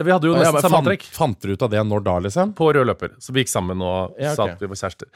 [0.00, 1.02] Vi hadde jo nesten ja, samme antrekk.
[1.12, 2.54] fant dere ut av det når da, liksom?
[2.56, 3.12] på rød løper.
[3.20, 4.36] Så vi gikk sammen og Ja, okay.
[4.38, 5.10] sa at vi var kjærester.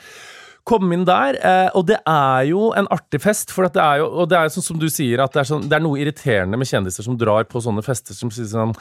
[0.64, 3.50] Kom inn der, eh, og det er jo en artig fest.
[3.52, 5.48] For at det er jo, og det er sånn som du sier, at det er,
[5.50, 8.72] sånn, det er noe irriterende med kjendiser som drar på sånne fester som sier sånn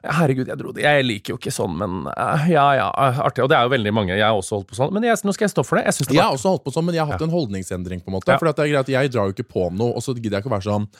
[0.00, 0.80] Herregud, jeg dro det.
[0.80, 2.86] Jeg liker jo ikke sånn, men eh, ja, ja,
[3.20, 3.44] artig.
[3.44, 4.14] Og det er jo veldig mange.
[4.16, 4.92] Jeg har også holdt på sånn.
[4.96, 5.86] Men jeg, nå skal jeg stå for det.
[5.90, 8.00] Jeg det Jeg har også holdt på sånn, men jeg har hatt en holdningsendring.
[8.04, 8.38] på en måte Ja.
[8.40, 10.44] For at det er greit, Jeg drar jo ikke på noe, og så gidder jeg
[10.44, 10.96] ikke å være sånn «Ah,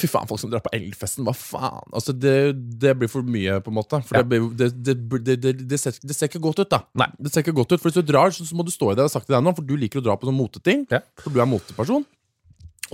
[0.00, 1.86] Fy faen, folk som drar på elfesten, hva faen?
[1.96, 2.34] Altså, det,
[2.82, 4.00] det blir for mye, på en måte.
[4.06, 4.24] For Ja.
[4.26, 6.82] det, det, det, det, det, det, ser, det ikke godt ut, da.
[6.98, 7.08] Nei.
[7.18, 8.94] Det ser ikke godt ut, For hvis du drar, så, så må du stå i
[8.96, 9.04] det.
[9.04, 10.86] Jeg har sagt til deg nå, for du liker å dra på sånne moteting.
[10.92, 11.02] Ja.
[11.22, 12.06] For du er moteperson.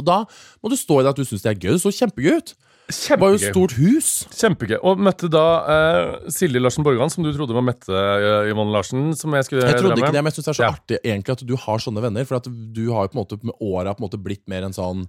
[0.01, 0.23] Og da
[0.63, 1.75] må du stå i det at du syns det er gøy.
[1.77, 2.55] Det så kjempegøy ut.
[2.93, 3.17] Kjempegøy.
[3.17, 4.09] Det var jo et stort hus.
[4.37, 4.77] Kjempegøy.
[4.89, 9.13] Og møtte da eh, Silje Larsen Borgan, som du trodde var Mette uh, Yvonne Larsen.
[9.19, 10.73] Som jeg skulle Jeg trodde ikke det, men jeg synes det er så Ja.
[10.75, 12.27] artig egentlig at du har sånne venner.
[12.29, 15.07] For at du har jo på en måte med åra blitt mer en sånn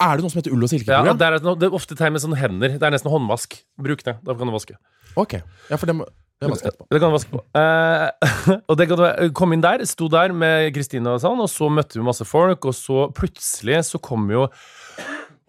[0.00, 1.06] Er det noe som heter ull- og silkeprogram?
[1.06, 2.68] Ja, det, er, et- det er ofte tegn med sånne hender.
[2.78, 3.58] Det er nesten håndvask.
[3.78, 4.16] Bruk det.
[4.24, 4.74] Da kan du vaske.
[5.16, 5.32] Ok,
[5.68, 6.04] ja, for det må
[6.40, 7.42] det jeg kan du vaske på.
[7.60, 11.50] Eh, og det kan du kom inn der, sto der med Kristine og sånn, og
[11.52, 14.46] så møtte vi masse folk, og så plutselig så kom jo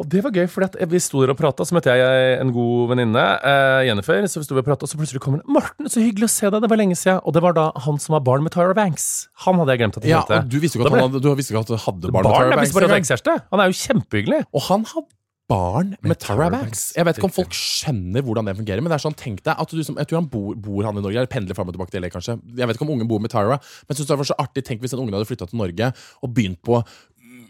[0.01, 2.89] og det var gøy, for vi sto der og prata, så møtte jeg en god
[2.89, 4.25] venninne, eh, Jennifer.
[4.25, 5.54] Så vi sto og prata, og så plutselig kommer hun.
[5.54, 7.99] 'Morten, så hyggelig å se deg, det var lenge siden.' Og det var da han
[8.01, 9.30] som var barn med Tyra Banks.
[9.45, 11.30] Han hadde jeg glemt at jeg Ja, og du visste ikke at han hadde, du
[11.38, 12.34] visste ikke at han hadde barn, Barn?
[12.34, 13.08] med Jeg Tyra visste bare at Banks.
[13.08, 13.34] det var ekskjæreste.
[13.51, 14.41] Han er jo kjempehyggelig.
[14.49, 15.04] Og han har
[15.52, 16.86] barn med, med Tara Banks.
[16.96, 18.84] Jeg vet ikke om folk skjønner hvordan det fungerer.
[18.84, 20.98] Men det er sånn, tenk deg at du som, Jeg tror han bor, bor han
[20.98, 22.38] i Norge, eller pendler fram og tilbake til LA, kanskje.
[22.58, 24.66] Jeg vet ikke om ungen bor med Tara, men jeg synes det var så artig
[24.68, 26.80] Tenk hvis den ungen hadde flytta til Norge og begynt på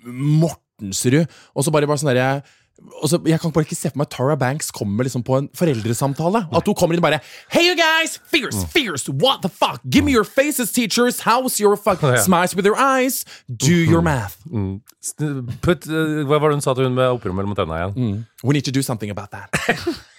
[0.05, 2.41] Mortensrud, og så bare var sånn derre
[3.01, 5.49] og jeg kan bare ikke se for meg at Tara Banks kommer liksom på en
[5.57, 6.43] foreldresamtale.
[6.53, 7.19] At hun kommer inn og bare
[7.51, 8.19] Hey you guys!
[8.31, 8.65] Fierce!
[8.73, 9.09] Fierce!
[9.09, 9.81] What the fuck?
[9.89, 11.21] Give me your faces, teachers!
[11.21, 11.99] How's your fuck?
[12.27, 13.25] Smiles with your eyes!
[13.47, 14.37] Do your math!
[15.61, 18.23] Put, uh, hva var det hun sa til hun med opprør mellom tenna igjen?
[18.43, 19.49] We need to do something about that.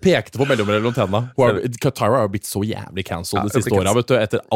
[0.00, 1.20] Pekte på mellomrom mellom tenna.
[1.36, 3.92] Hun har- Tyra har blitt så jævlig cancelled det de siste åra.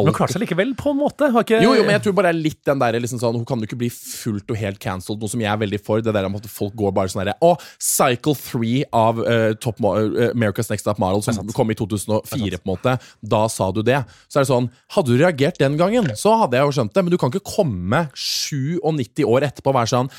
[0.05, 1.29] Men klarte seg likevel, på en måte.
[1.31, 3.35] Har ikke, jo, jo, men jeg tror bare det er litt den der liksom sånn
[3.35, 6.01] Hun kan jo ikke bli fullt og helt cancelled, noe som jeg er veldig for.
[6.01, 9.79] Det der om at folk går bare sånn herre Å, Cycle 3 av uh, Top
[9.79, 12.97] Mo eh, America's Next Top Model, som kom i 2004, på en måte.
[13.21, 14.01] Da sa du det.
[14.27, 17.03] Så er det sånn Hadde du reagert den gangen, så hadde jeg jo skjønt det,
[17.03, 20.09] men du kan ikke komme 97 år etterpå og være sånn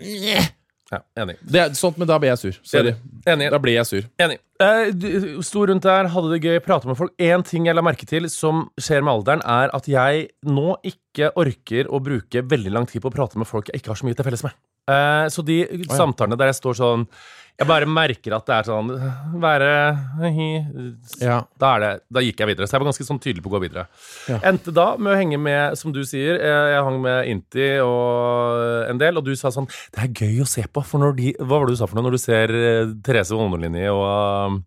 [0.00, 0.50] «Njeh».
[0.92, 1.38] Ja, enig.
[1.42, 2.58] det er sånt, men da ble jeg sur.
[2.62, 2.92] Sorry.
[3.26, 3.50] Enig.
[3.50, 4.02] Da ble jeg sur.
[4.20, 4.36] Enig.
[4.60, 7.12] Eh, du- Sto rundt der, hadde det gøy, prata med folk.
[7.18, 11.32] Én ting jeg la merke til som skjer med alderen, er at jeg nå ikke
[11.40, 14.04] orker å bruke veldig lang tid på å prate med folk jeg ikke har så
[14.06, 14.52] mye til felles med.
[14.86, 17.08] Eh, så de samtalene der jeg står sånn
[17.54, 18.88] Jeg bare merker at det er sånn
[19.38, 19.68] Være
[21.22, 21.36] Ja.
[21.60, 22.66] da, er det, da gikk jeg videre.
[22.66, 23.84] Så jeg var ganske sånn tydelig på å gå videre.
[24.30, 24.40] Ja.
[24.50, 28.90] Endte da med å henge med, som du sier, eh, jeg hang med Inti og
[28.90, 31.32] en del, og du sa sånn Det er gøy å se på, for når de
[31.38, 34.62] Hva var det du sa for noe når du ser eh, Therese Vånderlinje og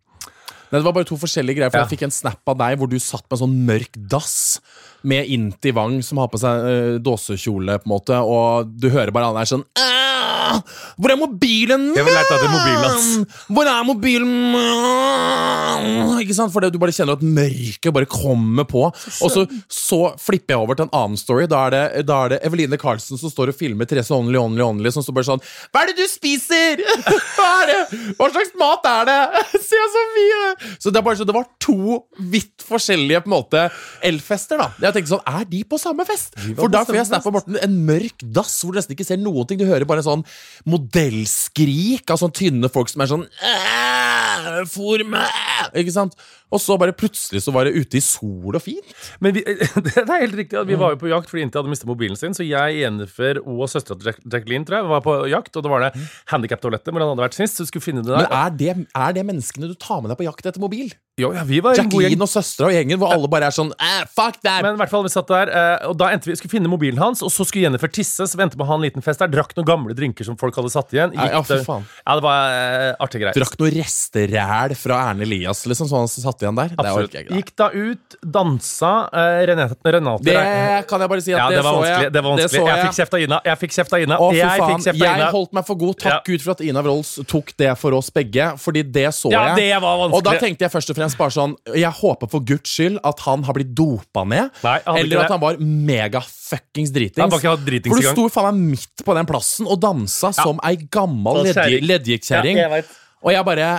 [0.68, 1.72] Nei, Det var bare to forskjellige greier.
[1.72, 1.86] For Ja.
[1.86, 4.60] Jeg fikk en snap av deg hvor du satt med en sånn mørk dass
[5.04, 9.14] med Inti Wang, som har på seg uh, dåsekjole, på en måte, og du hører
[9.16, 9.66] bare han er sånn!
[10.98, 11.98] Hvor er mobilen min?
[13.52, 16.14] Hvor er mobilen min?
[16.24, 16.54] Ikke sant?
[16.54, 18.86] Fordi du bare kjenner at mørket bare kommer på.
[18.88, 21.48] Og så, så flipper jeg over til en annen story.
[21.52, 24.64] Da er det, da er det Eveline Carlsen som står og filmer Therese Only, Only,
[24.66, 26.84] Only, som står bare sånn Hva er det du spiser?!
[27.38, 27.82] Hva er det?
[28.18, 29.20] Hva slags mat er det?
[29.68, 30.42] Se så mye!
[30.78, 33.68] Så det, er bare så, det var to vidt forskjellige på en måte
[34.06, 34.60] elfester.
[34.62, 36.38] da Jeg tenkte sånn, Er de på samme fest?
[36.58, 39.20] For da får jeg snap av Morten en mørk dass hvor du nesten ikke ser
[39.22, 39.60] noen ting.
[39.60, 40.26] Du hører bare en sånn
[40.68, 45.72] modellskrik av sånn tynne folk som er sånn «Æ, For meg!
[45.78, 46.16] Ikke sant?
[46.54, 48.94] Og så bare plutselig så var det ute i sol og fint.
[49.24, 49.44] Men vi,
[49.88, 52.20] det er helt riktig at vi var jo på jakt fordi Inti hadde mistet mobilen
[52.20, 52.36] sin.
[52.38, 55.52] Så jeg, Jennifer og søstera til Jacqueline tror jeg, var på jakt.
[55.60, 55.92] Og da var det
[56.32, 57.60] handikap-toalettet hvor han hadde vært sist.
[57.60, 60.22] Så vi skulle finne det Men er det, er det menneskene du tar med deg
[60.22, 60.94] på jakt etter mobil?
[61.18, 62.12] Jo, ja, vi var en god gjeng.
[62.14, 64.62] Jacqueline og søstera og gjengen hvor alle bare er sånn eh, Fuck that!
[64.62, 67.00] Men i hvert fall vi satt der eh, Og da endte vi skulle finne mobilen
[67.02, 68.28] hans, og så skulle Jennifer tisse.
[68.30, 69.32] Så vi endte med å ha en liten fest der.
[69.34, 71.16] Drakk noen gamle drinker som folk hadde satt igjen.
[71.18, 71.88] Ja, ja, for faen.
[72.06, 73.40] Ja, det var eh, artig greit.
[73.40, 76.70] Drakk noe resteræl fra Erne Elias, liksom, sånn som satt igjen der.
[76.76, 77.10] Det Absolutt.
[77.10, 77.40] orker jeg ikke.
[77.42, 78.94] Gikk da ut, dansa.
[79.24, 80.38] Eh, Renate, Renate Det
[80.94, 82.06] kan jeg bare si at ja, det, det, var så vanskelig.
[82.06, 82.14] jeg.
[82.14, 82.62] Det var vanskelig.
[82.62, 83.42] så jeg fikk kjeft av Ina.
[83.50, 84.22] Jeg fikk kjeft av Ina.
[84.22, 84.70] Å, fy jeg faen.
[84.78, 85.98] fikk kjeft av Jeg holdt meg for god.
[86.06, 86.22] Takk Ja.
[86.30, 89.74] Gud for at Ina Wrolls tok det for oss begge, Fordi det så Ja, jeg.
[89.74, 90.22] det var vanskelig.
[90.22, 93.22] Og da tenkte jeg først og fremst bare sånn Jeg håper for guds skyld at
[93.28, 94.52] han har blitt dopa ned.
[94.66, 97.38] Nei, han eller at han var mega fuckings dritings.
[97.68, 101.46] Dritings for du sto faen meg midt på den plassen og dansa som ei gammal
[101.48, 101.54] Sånn
[102.28, 102.60] kjerring.
[102.60, 102.82] Ja,
[103.24, 103.70] og jeg bare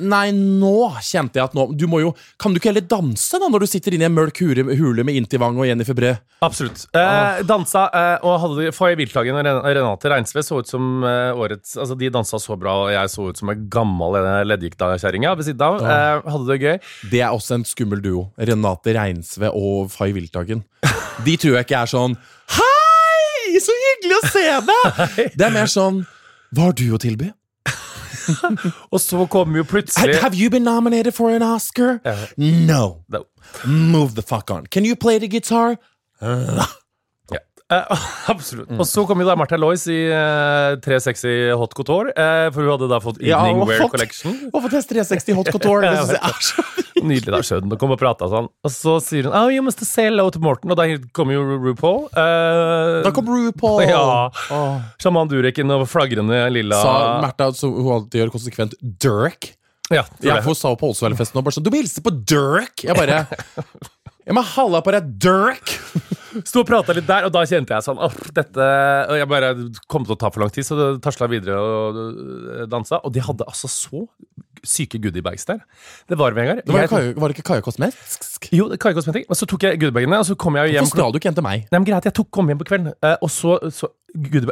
[0.00, 3.48] Nei, nå kjente jeg at nå du må jo, Kan du ikke heller danse da
[3.50, 6.22] når du sitter inne i en mørk hule, med Intivang og Jennifer Brød?
[6.44, 6.84] Absolutt.
[6.96, 11.76] Eh, dansa eh, og hadde Faye Wilthagen og Renate Reinsve så ut som eh, årets
[11.80, 15.46] Altså, de dansa så bra, og jeg så ut som ei gammel eh, leddgiktkjerring ved
[15.48, 15.80] siden av.
[15.80, 16.76] Eh, hadde det gøy.
[17.12, 18.26] Det er også en skummel duo.
[18.36, 20.64] Renate Reinsve og Fay Wiltagen.
[21.24, 22.14] De tror jeg ikke er sånn
[22.52, 25.00] Hei, så hyggelig å se deg!
[25.38, 26.02] Det er mer sånn
[26.52, 27.30] Hva har du å tilby?
[28.92, 32.00] Og så kom jo plutselig Have you been nominated for an Oscar?
[32.36, 33.04] No.
[33.08, 33.24] No.
[33.64, 34.66] Move the fuck on.
[34.66, 35.76] Can you play the guitar?
[37.66, 37.82] Eh,
[38.30, 38.68] absolutt.
[38.78, 42.70] Og så kom jo da Martha Lois i eh, 360 Hot Couture, eh, for hun
[42.76, 44.36] hadde da fått Evening og Wear fått- Collection.
[44.54, 45.82] Fått test 360 Hot Couture.
[45.90, 47.32] Det synes jeg er så Nydelig.
[47.34, 47.72] da skjønn.
[47.74, 48.46] Og kom og prata sånn.
[48.64, 51.42] Og så sier hun oh, you must say hello to Morten, og da kom jo
[51.44, 52.06] Ru- RuPaul.
[52.14, 53.82] Eh, Da kom RuPaul.
[53.90, 54.30] Ja.
[54.30, 54.78] Åh.
[55.02, 56.94] Sjaman Durekin og flagrende lilla Sa
[57.26, 59.52] Märtha, som hun alltid gjør konsekvent, Dirk.
[59.90, 60.42] Ja, tror Ja, det.
[60.46, 62.82] for hun sa på Olsvallfesten og bare sånn Du må hilse på Dirk!
[62.88, 63.20] Jeg bare
[64.26, 65.76] Ja, men halla på deg, Dirk!
[66.44, 68.66] Sto og prata litt der, og da kjente jeg sånn «Åh, dette
[69.10, 69.50] Og jeg bare
[69.88, 73.00] kom til å ta for lang tid, så tasla videre og øh, dansa.
[73.06, 74.04] Og de hadde altså så
[74.66, 75.60] syke goodiebags der.
[76.10, 76.62] Det var Vegard.
[76.66, 78.48] Det var, Jeg- Kaja- var det ikke Kaja Kosmetisk?
[78.52, 79.30] Jo, det Kosmetisk.
[79.30, 79.36] Og.
[79.36, 81.46] Så tok jeg goodiebagene, og så kom jeg hjem Hvorfor stjal du ikke en til
[81.46, 81.66] meg?
[81.70, 83.92] Nei, men greit, jeg tok, kom hjem på kvelden, eh, og så, så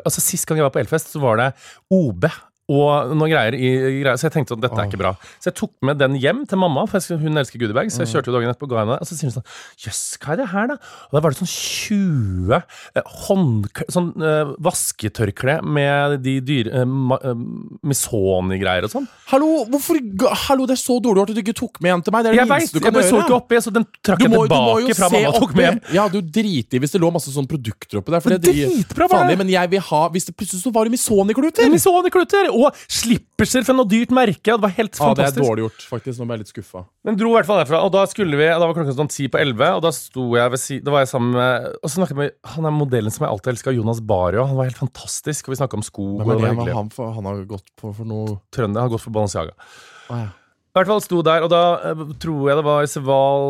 [0.05, 1.49] altså Sist gang jeg var på Elfest, så var det
[1.91, 2.29] OB.
[2.73, 5.11] Og noen greier i greier, Så jeg tenkte at dette er ikke bra.
[5.37, 7.91] Så jeg tok med den hjem til mamma, for hun elsker goodiebag.
[7.93, 9.05] Så jeg kjørte jo dagen etterpå og ga henne det.
[9.05, 9.49] Og så sier hun sånn
[9.85, 10.79] Jøss, hva er det her, da?
[11.11, 16.95] Og da var det sånn 20 eh, håndkle, sånn eh, vasketørkle med de dyre eh,
[17.19, 17.45] eh,
[17.85, 19.11] Missoni-greier og sånn.
[19.29, 20.01] Hallo, hvorfor,
[20.47, 22.25] hallo, det er så dårlig at du ikke tok med en til meg.
[22.25, 24.25] Det er det Jeg minste du Jeg kan Jeg så ikke oppi, så den trakk
[24.25, 25.83] jeg tilbake fra se mamma tok med hjem.
[25.99, 28.25] Ja, du driter i hvis det lå masse sånne produkter oppi der.
[28.25, 29.37] For det, det, Dritbra var det.
[29.41, 31.69] Men jeg vil ha Hvis det plutselig så var det Missoni-kluter!
[31.73, 32.54] Missoni-kluter!
[32.55, 34.55] Og slipperser fra noe dyrt merke.
[34.55, 36.21] Og det var helt Ja, det er dårlig gjort, faktisk.
[36.21, 36.85] Nå ble jeg litt skuffa.
[37.05, 39.27] Men dro i hvert fall derfra, og da skulle vi Da var klokka sånn ti
[39.33, 41.99] på elleve, og da sto jeg ved si, Da var jeg sammen med Og så
[41.99, 44.47] snakket jeg med Han er modellen som jeg alltid elska, Jonas Bario.
[44.49, 46.07] Han var helt fantastisk, og vi snakka om sko.
[46.23, 46.73] Men, men, og det var.
[46.79, 49.55] Han, for, han har gått på for noe Trønder har gått for Balenciaga.
[50.09, 50.33] Ah, ja.
[50.75, 53.45] I hvert fall sto der, og da eh, tror jeg det var Seval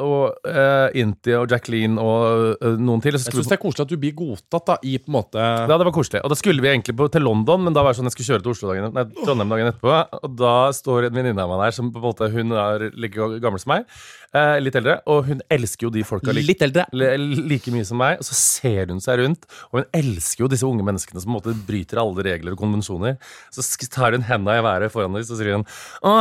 [0.00, 3.18] og uh, Inti og Jacqueline og uh, noen til.
[3.20, 5.42] Så Jeg syns det er koselig at du blir godtatt da i på en måte
[5.44, 6.22] Ja, det var koselig.
[6.24, 8.30] Og da skulle vi egentlig på, til London, men da var det sånn jeg skulle
[8.30, 9.98] kjøre til Oslo dagen, nei, Trondheim dagen etterpå.
[10.24, 13.28] Og da står en venninne av meg der som på en måte Hun er like
[13.44, 13.84] gammel som meg.
[14.30, 14.96] Uh, litt eldre.
[15.10, 16.86] Og hun elsker jo de folka like, Litt eldre.
[16.96, 18.22] li- like mye som meg.
[18.24, 21.36] Og så ser hun seg rundt, og hun elsker jo disse unge menneskene som på
[21.36, 23.20] en måte bryter alle regler og konvensjoner.
[23.52, 25.68] Så tar hun henda i været foran dem, så sier hun
[26.06, 26.16] Å,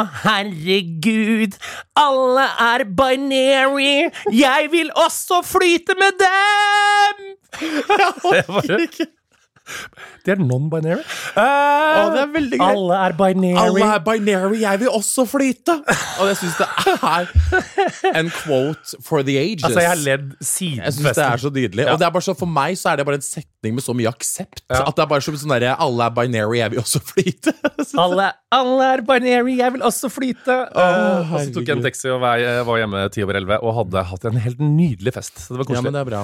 [0.53, 1.57] herregud,
[1.95, 7.25] alle er binary, jeg vil også flyte med dem!
[7.99, 8.13] Jeg
[8.47, 8.87] bare,
[10.25, 11.03] de er non-binary.
[11.39, 12.65] Eh, det er veldig gøy.
[12.65, 13.59] Alle er binary.
[13.63, 15.75] Alle er binary, jeg vil også flyte!
[16.19, 19.65] Og jeg syns det er en quote for the ages.
[19.67, 21.85] Altså, jeg har ledd siden Jeg synes det er så nydelig.
[21.85, 21.93] Ja.
[21.93, 23.95] Og det er bare så, For meg så er det bare en setning med så
[23.97, 24.63] mye aksept.
[24.67, 24.83] Ja.
[24.85, 27.55] At det er bare som sånn derre Alle er binary, jeg vil også flyte.
[27.99, 30.55] Alle, alle er binary, jeg vil også flyte.
[30.77, 33.75] Oh, og så tok jeg en taxi og var, var hjemme ti over elleve og
[33.79, 35.41] hadde hatt en helt nydelig fest.
[35.41, 36.21] Så det var ja, men det er bra.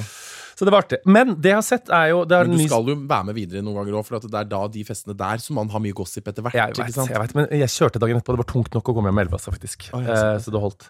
[0.56, 1.02] Så det var artig.
[1.06, 3.36] Men det jeg har sett, er jo det er Men du skal jo være med
[3.36, 5.84] videre noen ganger òg, for at det er da de festene der som man har
[5.84, 6.56] mye gossip etter hvert.
[6.56, 7.12] jeg vet, sant?
[7.12, 8.38] jeg vet, men jeg kjørte dagen etterpå.
[8.38, 9.90] Det var tungt nok å komme hjem med 11, altså, faktisk.
[9.94, 10.90] Oh, Eh, så det holdt.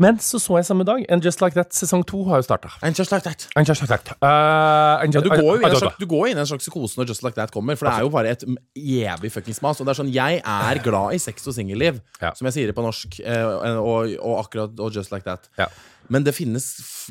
[0.00, 2.70] Men så så jeg samme dag And Just Like That sesong to har jo starta.
[2.82, 3.44] Like that.
[3.54, 4.14] And Just Like That.
[4.22, 7.22] And Ja, du, går jo slags, du går inn i en slags psykose når Just
[7.22, 9.80] Like That kommer, for det er jo bare et evig fuckings mas.
[9.80, 12.32] Og det er sånn, Jeg er glad i sex og singelliv, Ja.
[12.34, 15.48] som jeg sier det på norsk, eh, og, og akkurat og Just Like That.
[15.58, 15.68] Ja.
[16.12, 16.66] Men det finnes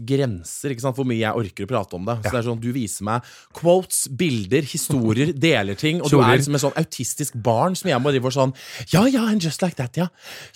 [0.07, 2.17] grenser ikke sant, hvor mye jeg orker å prate om det.
[2.21, 6.01] Så det er sånn, Du viser meg quotes, bilder, historier, deler ting.
[6.03, 8.53] Og du er som et sånn autistisk barn som jeg må drive og sånn
[8.93, 10.09] Ja, ja, and just like that, ja.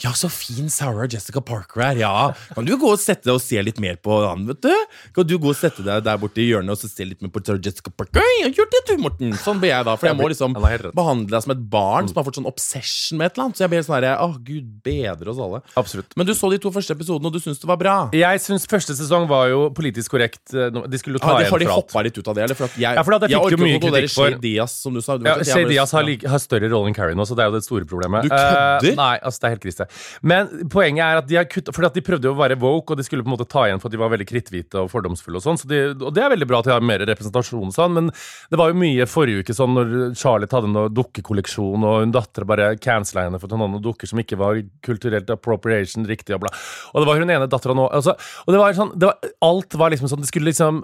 [0.04, 2.02] Ja, så fin Sarah Jessica Parker er.
[2.02, 2.14] Ja.
[2.56, 4.72] Kan du gå og sette deg og se litt mer på han, vet du?
[5.16, 7.34] Kan du gå og sette deg der borte i hjørnet og så se litt mer
[7.34, 8.22] på Sarah Jessica Parker?
[8.22, 9.34] Ja, gjør det du, Morten.
[9.42, 9.96] Sånn blir jeg da.
[10.00, 13.30] For jeg må liksom behandle deg som et barn som har fått sånn obsession med
[13.30, 13.60] et eller annet.
[13.60, 15.62] Så jeg blir sånn herre Å, gud bedre oss alle.
[15.80, 16.14] Absolutt.
[16.20, 17.96] Men du så de to første episodene, og du syns det var bra.
[18.16, 20.54] Jeg syns første sesong var jo politisk korrekt.
[20.54, 22.44] eh, De skulle jo ta igjen for alt har de hoppa litt ut av det?
[22.44, 22.56] Eller?
[22.56, 25.02] For jeg, Ja, for da jeg jeg fikk jo mye kritikk for- Diaz, som du
[25.02, 25.18] sa.
[25.18, 27.24] Du Ja, vet at jeg Shay Diaz har, like, har større rolle enn Carrie nå,
[27.26, 28.24] så det er jo det store problemet.
[28.24, 28.92] Du kødder?
[28.92, 29.88] Eh, nei, altså det er helt krise.
[30.22, 32.92] Men poenget er at de har kutt, fordi at de prøvde jo å være woke,
[32.92, 34.90] og de skulle på en måte ta igjen for at de var veldig kritthvite og
[34.92, 35.58] fordomsfulle og sånn.
[35.60, 38.08] Så de, og det er veldig bra at de har mer representasjon og sånn, men
[38.52, 42.46] det var jo mye forrige uke sånn når Charlotte hadde noe dukkekolleksjon, og hun dattera
[42.46, 46.34] bare cancela henne for at hun hadde noen dukker som ikke var kulturelt appropriation riktig,
[46.36, 46.50] og bla.
[46.94, 48.15] Og det var hun ene dattera nå altså,
[48.46, 50.82] Og det var sånn det var, Alt var liksom sånn De skulle liksom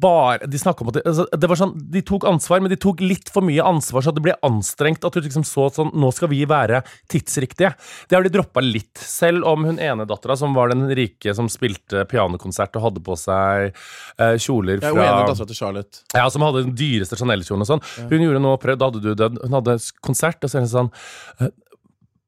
[0.00, 2.78] bare De snakka om at det, altså, det var sånn De tok ansvar, men de
[2.80, 5.04] tok litt for mye ansvar, så at det ble anstrengt.
[5.04, 7.74] At du liksom så sånn Nå skal vi være tidsriktige.
[8.08, 8.98] Det har de droppa litt.
[9.00, 13.16] Selv om hun ene dattera, som var den rike som spilte pianokonsert og hadde på
[13.18, 13.70] seg
[14.18, 16.02] eh, kjoler fra Hun ene dattera til Charlotte.
[16.14, 17.84] ja, som hadde den dyreste Chanel-kjolen og sånn.
[18.10, 19.38] Hun gjorde nå prøvd, da hadde du den.
[19.42, 20.90] Hun hadde konsert, og så er det sånn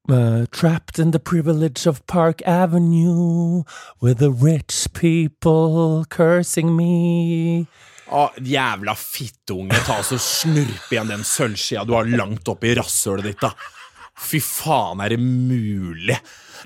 [0.09, 3.63] eh, Trapped in the privilege of Park Avenue
[4.01, 7.67] With the rich people cursing me
[8.07, 13.41] Å, jævla fittunge, ta og snurp igjen den sølvskia du har langt oppi rasshølet ditt,
[13.43, 13.51] da.
[14.15, 16.15] Fy faen, er det mulig?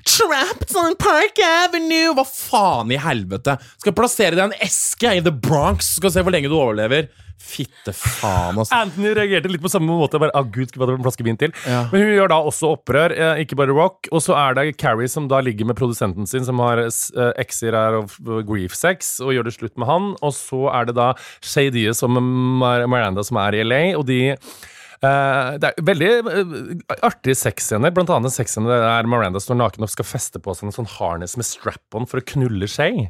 [0.04, 2.12] Trapped on Park Avenue!
[2.16, 3.56] Hva faen i helvete?
[3.82, 7.10] Skal plassere deg i en eske i The Bronx, skal se hvor lenge du overlever.
[7.42, 8.76] Fitte faen, altså.
[8.76, 10.20] Anthony reagerte litt på samme måte.
[10.22, 11.54] Bare, ah, Gud, skulle en flaske vin til.
[11.66, 11.84] Ja.
[11.90, 14.10] Men hun gjør da også opprør, eh, ikke bare rock.
[14.14, 17.76] Og så er det Carrie som da ligger med produsenten sin, som har ekser exer
[17.76, 20.12] her of grief sex, og gjør det slutt med han.
[20.22, 24.20] Og så er det da Shay Diaz og Miranda som er i LA, og de
[24.36, 24.54] eh,
[25.02, 27.90] det er veldig uh, artige sexscener.
[27.94, 30.92] Blant annet en sexscene der Miranda står naken og skal feste på seg en sånn
[30.98, 33.08] harness med strap-on for å knulle Shay.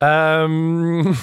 [0.00, 1.14] Um,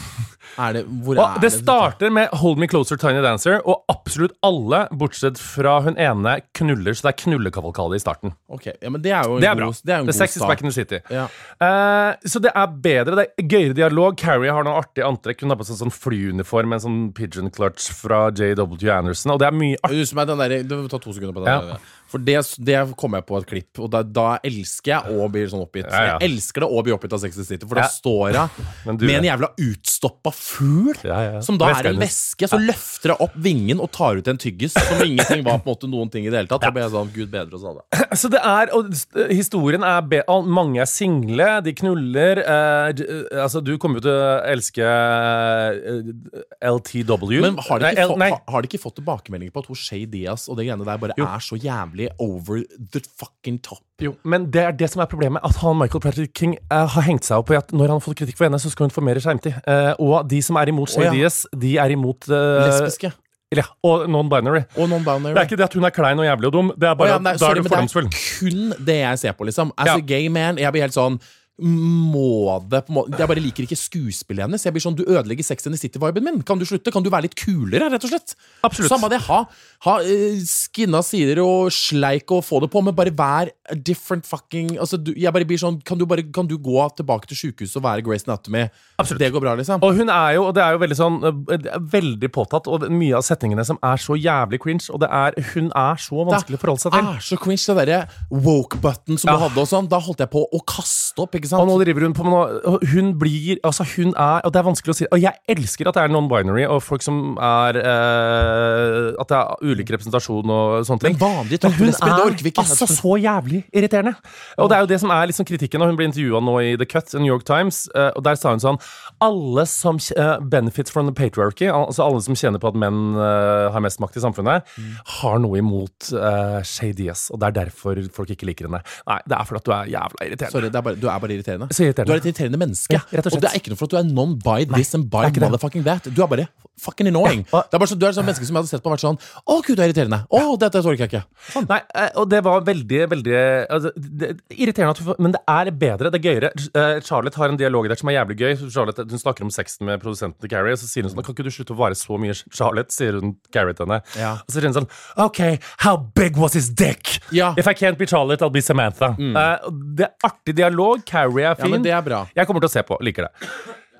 [0.57, 5.37] det, og er det starter med Hold Me Closer, Tiny Dancer, og absolutt alle, bortsett
[5.41, 8.33] fra hun ene, knuller, så det er knullekavalkade i starten.
[8.49, 9.69] Ok, ja, men det er jo en Det er bra.
[9.69, 11.01] god, det er en The sex is back in the city.
[11.13, 11.27] Ja.
[11.61, 14.17] Uh, så det er bedre, det er gøyere dialog.
[14.17, 15.45] Carrie har noe artig antrekk.
[15.45, 19.41] Hun har på seg sånn flyuniform med en sånn pigeon clutch fra JW Anderson, og
[19.41, 20.01] det er mye artig.
[20.01, 21.53] Du som er den der, du må ta to sekunder på det.
[21.53, 21.77] Ja.
[22.07, 25.41] For det, det kom jeg på et klipp, og da, da elsker jeg å bli
[25.51, 25.89] sånn oppgitt.
[25.91, 26.13] Ja, ja.
[26.21, 27.91] Jeg elsker det å bli oppgitt av Sex and City, for da Ja.
[27.91, 28.67] står jeg
[29.01, 30.95] med en jævla utstoppa fugl,
[31.43, 32.47] som da er en veske.
[32.47, 35.73] Så løfter jeg opp vingen og tar ut en tyggis som ingenting var på en
[35.75, 36.63] måte noen ting i det hele tatt.
[36.63, 37.83] Da ble jeg sånn, Gud bedre oss alle.
[38.21, 38.87] Så det er, og
[39.33, 42.39] historien er be Mange er single, de knuller.
[42.39, 47.41] eh, eh, altså, du kommer jo til å elske eh, LTW.
[47.43, 48.31] Men har de, ikke nei, nei.
[48.53, 51.43] har, de ikke fått tilbakemeldinger på at Shay Diaz og det greiene der bare er
[51.43, 53.81] så jævlig over the fucking top?
[54.01, 55.41] Jo, men det er det som er problemet.
[55.47, 58.05] At han Michael Patrick King eh, har hengt seg opp i at når han har
[58.05, 59.57] fått kritikk for henne, så skal hun få mer skjermtid.
[59.65, 61.15] Eh, og de som er imot Shay oh, ja.
[61.15, 63.13] Diaz, de er imot eh, Lesbiske.
[63.55, 64.65] Ja, og non-binary.
[64.75, 65.31] Non-binary.
[65.31, 66.71] Det er ikke det at hun er klein og jævlig og dum.
[66.75, 68.09] Det er bare oh, ja, nei, at da sorry, er du fordomsfull.
[68.11, 69.71] Det er kun det jeg ser på, liksom.
[69.77, 69.95] As Ja.
[69.95, 71.19] a gay man, jeg blir helt sånn
[71.59, 74.63] må det på en måte, Jeg bare liker ikke skuespillet hennes.
[74.63, 76.41] Jeg blir sånn, Du ødelegger Sex and the City-viben min.
[76.45, 76.91] Kan du slutte?
[76.93, 78.35] Kan du være litt kulere, rett og slett?
[78.63, 78.91] Absolutt.
[78.91, 79.19] Samme det.
[79.25, 79.39] Ha,
[79.87, 83.49] ha eh, skinna sider og sleik og få det på, men bare vær
[83.83, 87.27] different fucking altså, du, Jeg bare blir sånn Kan du, bare, kan du gå tilbake
[87.27, 88.67] til sjukehuset og være Grace Anatomy?
[88.97, 89.19] Absolutt.
[89.19, 89.81] Det går bra, liksom.
[89.83, 92.85] Og hun er jo, og det er jo veldig sånn eh, det Veldig påtatt, og
[92.91, 96.57] mye av setningene som er så jævlig cringe, og det er Hun er så vanskelig
[96.59, 97.09] å forholde seg til.
[97.15, 99.37] er så cringe, det derre woke-button som Ja.
[99.37, 99.89] du hadde og sånn.
[99.89, 101.63] Da holdt jeg på å kaste opp, ikke sant?
[101.63, 104.67] Og nå driver hun på med noe Hun blir Altså, hun er Og det er
[104.67, 109.09] vanskelig å si Og jeg elsker at det er non-binary, og folk som er eh,
[109.17, 111.17] At det er ulik representasjon og sånne ting.
[111.17, 112.63] Men vanlig Men hun er ikke.
[112.63, 114.13] altså så jævlig irriterende.
[114.57, 115.83] Og det er jo det som er liksom kritikken.
[115.83, 118.53] Og hun ble intervjua nå i The Cut, New York Times, eh, og der sa
[118.53, 118.79] hun sånn
[119.23, 123.67] Alle som eh, benefits from the patriarchy, altså alle som tjener på at menn eh,
[123.73, 124.75] har mest makt i samfunnet,
[125.17, 128.81] har noe imot uh, Shay og det er derfor folk ikke liker henne.
[129.07, 130.55] Nei, det er fordi at du er jævla irriterende.
[130.55, 131.69] Sorry, det er bare, du er bare irriterende.
[131.71, 132.09] Så irriterende.
[132.09, 132.93] Du er et irriterende menneske.
[132.97, 133.41] Ja, og slett.
[133.43, 136.09] det er ikke noe for at du er non-by this and by er motherfucking that.
[136.13, 136.47] Du er bare
[136.77, 137.45] fucking annoying.
[137.51, 138.83] Ja, og- Det er bare så, du er et sånt menneske som jeg hadde sett
[138.83, 140.19] på og vært sånn Å, gud, du er irriterende.
[140.29, 141.23] Å, dette orker jeg ikke.
[141.51, 141.67] Sånn.
[141.69, 143.37] Nei, eh, og det var veldig, veldig
[143.69, 146.11] altså, det, Irriterende, men det er bedre.
[146.11, 146.51] Det er gøyere.
[146.75, 148.69] Eh, Charlotte har en dialog der som er jævlig gøy.
[148.71, 151.33] Charlotte, hun snakker om sexen med produsenten til Carrie, og så sier hun sånn Kan
[151.33, 152.91] ikke du slutte å være så mye Charlotte?
[152.93, 154.01] sier hun til henne.
[154.15, 154.33] Ja.
[154.41, 157.19] Og så sier hun sånn OK, how big was his dick?
[157.31, 159.15] If I can't be Charlotte, I'll be Samantha.
[159.17, 159.35] Mm.
[159.35, 161.03] Uh, det er artig dialog.
[161.05, 162.23] Carrie er Ja, men det er bra.
[162.35, 162.97] Jeg kommer til å se på.
[163.03, 163.51] Liker det.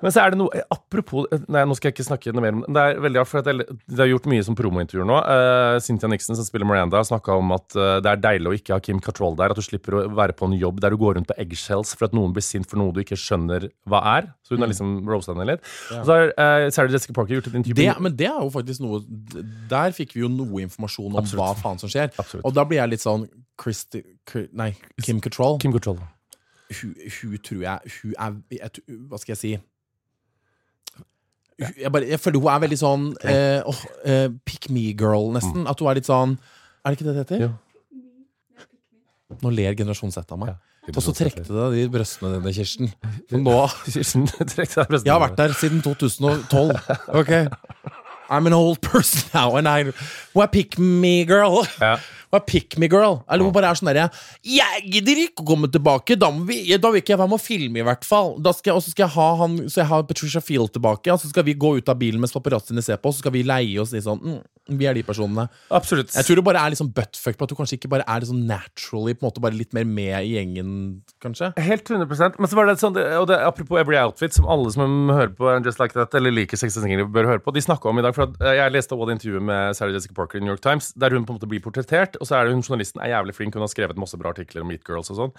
[0.04, 2.62] Men så er det noe Apropos Nei, nå skal jeg ikke snakke noe mer om
[2.66, 2.82] det.
[2.82, 5.18] Er veldig rart, for at jeg, det er gjort mye som promointervjuer nå.
[5.26, 8.76] Uh, Cynthia Nixon, som spiller Miranda, snakka om at uh, det er deilig å ikke
[8.76, 9.54] ha Kim Cattrall der.
[9.54, 12.08] At du slipper å være på en jobb der du går rundt på eggshells for
[12.08, 14.30] at noen blir sint for noe du ikke skjønner hva er.
[14.46, 15.64] Så hun har liksom rosa henne litt.
[15.98, 18.52] Og så har uh, Sarah Jessica Parker gjort et intervju Det, men det er jo
[18.54, 19.02] faktisk noe
[19.70, 21.42] Der fikk vi jo noe informasjon om Absolutt.
[21.42, 22.12] hva faen som skjer.
[22.16, 22.46] Absolutt.
[22.46, 23.26] Og da blir jeg litt sånn
[23.58, 24.04] Christi,
[24.54, 24.70] Nei,
[25.02, 25.58] Kim Cattrall.
[25.62, 25.98] Kim Cattrall.
[26.68, 28.70] Hun, hun tror jeg Hun er jeg,
[29.08, 29.52] Hva skal jeg si?
[31.58, 35.32] Hun- Jeg, bare, jeg føler hun er veldig sånn eh, oh, eh, Pick me girl,
[35.34, 35.64] nesten.
[35.66, 36.36] At hun er litt sånn
[36.84, 37.46] Er det ikke det det heter?
[37.48, 37.50] Jo.
[39.42, 40.54] Nå ler generasjon Z av meg.
[40.54, 42.92] Ja, Og så trekte det de brøstene dine, Kirsten.
[43.28, 46.78] For nå Kirsten, trekte deg brøstene Jeg har vært der siden 2012.
[47.20, 47.34] Ok
[48.30, 51.64] I'm an old person now, and I er pick me girl.
[51.80, 51.94] Ja.
[52.34, 53.22] Er pick me girl.
[53.30, 54.08] Eller hun bare er sånn derre
[54.44, 56.18] Jeg gidder ikke å komme tilbake.
[56.20, 58.36] Da, må vi, da vil ikke jeg være med å filme, i hvert fall.
[58.58, 61.12] Skal og så skal jeg ha han Så jeg har Patricia Field tilbake.
[61.12, 63.34] Og så skal vi gå ut av bilen mens paparazziene ser på, og så skal
[63.34, 64.38] vi leie oss litt sånn mm,
[64.78, 65.46] Vi er de personene.
[65.74, 66.12] Absolutt.
[66.14, 68.26] Jeg tror du bare er litt sånn buttfuck på at du kanskje ikke bare er
[68.28, 70.70] sånn naturally På en måte bare litt mer med i gjengen,
[71.24, 71.52] kanskje.
[71.68, 75.12] Helt 100% Men så var det sånn, og det, apropos Every Outfit, som alle som
[75.12, 77.54] hører på Just Like That, eller liker Sex and bør høre på.
[77.54, 80.40] De snakka om i dag, for eh, Jeg leste også intervjuet med Sarah Jessica Parker
[80.40, 82.17] i New York Times, der hun på en måte blir portrettert.
[82.20, 84.62] Og så er det hun journalisten er jævlig flink, hun har skrevet masse bra artikler
[84.62, 85.32] om Meet Girls og sånn.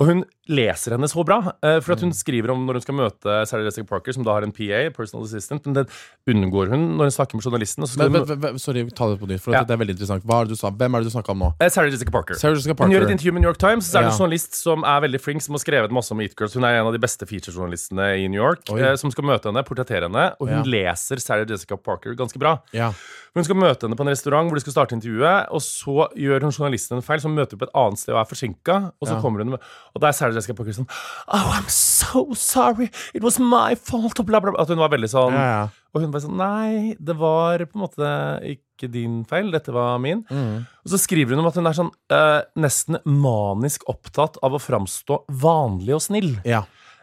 [0.00, 2.94] Og hun leser henne så bra, eh, for at hun skriver om når hun skal
[2.98, 5.86] møte Sarah Jessica Parker, som da har en PA, personal assistant, men den
[6.30, 7.86] unngår hun når hun snakker med journalisten.
[7.98, 9.62] Men, hun, sorry, ta det på nytt, for Ja.
[9.64, 10.24] det er veldig interessant.
[10.26, 10.70] Hva er det du sa?
[10.70, 11.52] Hvem er det du snakka om nå?
[11.60, 12.34] Eh, Sarah Jessica Parker.
[12.34, 12.90] Sarah Jessica Parker.
[12.90, 13.86] Hun gjør et intervju med New York Times.
[13.90, 16.34] Så er det en journalist som er veldig flink, som har skrevet masse om Eat
[16.38, 16.54] Girls.
[16.54, 18.62] Hun er en av de beste featurejournalistene i New York.
[18.70, 18.80] Oi.
[18.80, 20.34] Eh, som skal møte henne, portrettere henne.
[20.40, 20.92] Og hun Ja.
[20.94, 22.60] leser Sarah Jessica Parker ganske bra.
[22.72, 22.92] Ja.
[23.34, 25.46] Hun skal møte henne på en restaurant hvor de skal starte intervjuet.
[25.52, 28.28] Og så gjør hun journalisten en feil, som møter på et annet sted og er
[28.30, 28.76] forsinka.
[29.00, 29.20] Og så Ja.
[29.24, 29.60] kommer hun med
[29.94, 30.88] Og der er Jessica Parker sånn
[31.28, 32.90] Oh, I'm so sorry.
[33.14, 34.18] It was my fault.
[34.20, 34.60] Og bla, bla, bla.
[34.62, 35.68] At hun var veldig sånn Ja, ja.
[35.94, 38.10] Og hun bare sånn Nei, det var på en måte
[38.56, 39.50] ikke din feil.
[39.50, 40.22] Dette var min.
[40.30, 40.66] Mm.
[40.84, 44.60] Og så skriver hun om at hun er sånn uh, nesten manisk opptatt av å
[44.62, 46.36] framstå vanlig og snill.
[46.44, 46.62] ja.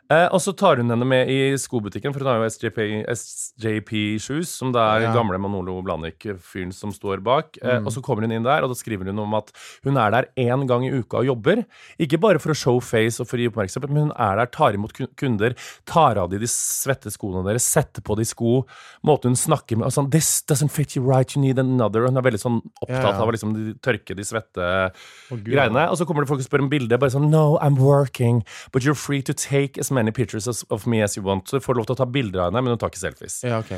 [0.10, 3.92] Eh, og så tar hun henne med i skobutikken, for hun har jo SJP, SJP
[4.24, 5.14] Shoes, som det er Ja.
[5.14, 7.58] gamle Manolo Blanik-fyren som står bak.
[7.62, 9.52] Eh, Og så kommer hun inn der, og da skriver hun om at
[9.84, 11.66] hun er der én gang i uka og jobber.
[12.00, 14.46] Ikke bare for å show face og for å gi oppmerksomhet, men hun er der,
[14.48, 15.54] tar imot kunder,
[15.86, 18.66] tar av de de svette skoene deres, setter på de sko,
[19.04, 22.06] måten hun snakker med sånn, This doesn't fit you right, you need another.
[22.06, 23.22] Hun er veldig sånn opptatt Ja, ja.
[23.22, 24.92] av å liksom de- tørke de svette
[25.32, 25.90] oh, greiene.
[25.90, 26.98] Og så kommer det folk og spør om bildet.
[27.00, 31.02] Bare sånn No, I'm working, but you're free to take as many pictures of me
[31.04, 31.50] as you want.
[31.50, 33.42] Så du får lov til å ta bilder av henne, men hun tar ikke selfies.
[33.48, 33.76] ja, ok.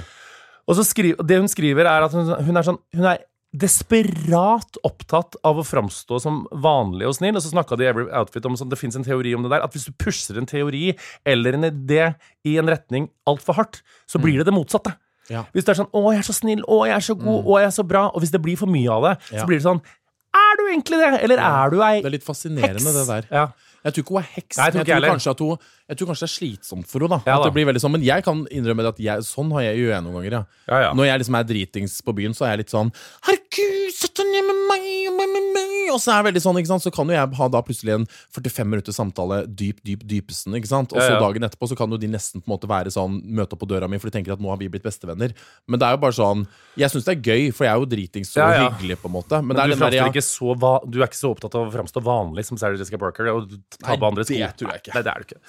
[0.69, 4.77] Og så skri, det hun skriver, er at hun, hun er sånn Hun er desperat
[4.85, 7.37] opptatt av å framstå som vanlig og snill.
[7.39, 9.51] Og så snakka de i Every Outfit om sånn, det fins en teori om det
[9.53, 9.63] der.
[9.65, 10.91] At hvis du pusher en teori
[11.25, 12.11] eller en idé
[12.45, 14.93] i en retning altfor hardt, så blir det det motsatte.
[15.29, 15.43] Ja.
[15.53, 16.61] Hvis det er sånn 'Å, jeg er så snill.
[16.65, 17.41] Å, jeg er så god.
[17.45, 19.41] Å, jeg er så bra.' Og hvis det blir for mye av det, Ja.
[19.41, 19.81] så blir det sånn
[20.29, 21.23] Er du egentlig det?
[21.23, 22.03] Eller er du ei heks?
[22.03, 22.93] Det er litt fascinerende, heks?
[22.93, 23.25] det der.
[23.31, 23.45] Ja.
[23.83, 24.57] Jeg tror ikke hun er heks.
[24.57, 25.57] Nei, jeg tror men jeg, tror kanskje at hun,
[25.89, 27.17] jeg tror kanskje det er slitsomt for henne.
[27.17, 27.31] da.
[27.31, 29.63] Ja at det blir veldig sånn, Men jeg kan innrømme det at jeg, sånn har
[29.65, 30.35] jeg, gjør jeg noen ganger.
[30.37, 30.43] ja.
[30.69, 30.89] Ja, ja.
[30.93, 32.91] Når jeg liksom er dritings på byen, så er jeg litt sånn
[33.25, 34.83] Herregud, sett deg ned med meg,
[35.17, 36.83] med, med, meg Og så er jeg veldig sånn, ikke sant?
[36.85, 38.05] Så kan jo jeg ha da plutselig en
[38.37, 40.53] 45 minutters samtale dyp, dyp, dypesen.
[40.59, 40.93] ikke sant?
[40.93, 43.57] Og så dagen etterpå så kan jo de nesten på en måte være sånn møte
[43.57, 45.33] opp på døra mi, for de tenker at nå har vi blitt bestevenner.
[45.65, 46.45] Men det er jo bare sånn
[46.77, 49.41] Jeg syns det er gøy, for jeg er jo dritings og hyggelig, på en måte.
[49.41, 51.65] Men, Men det er du, der, ikke så va du er ikke så opptatt av
[51.65, 53.33] å framstå vanlig som Sarah Jessica Parker.
[53.33, 54.37] Og ta Nei, på andre sko.
[54.37, 54.93] det tror jeg ikke.
[54.93, 55.41] Nei, det er du ikke.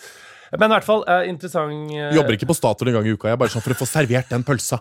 [0.58, 3.28] Men i hvert fall eh, interessant eh, Jobber ikke på Statoil en gang i uka.
[3.30, 4.80] Jeg er bare sånn for å få servert den pølsa.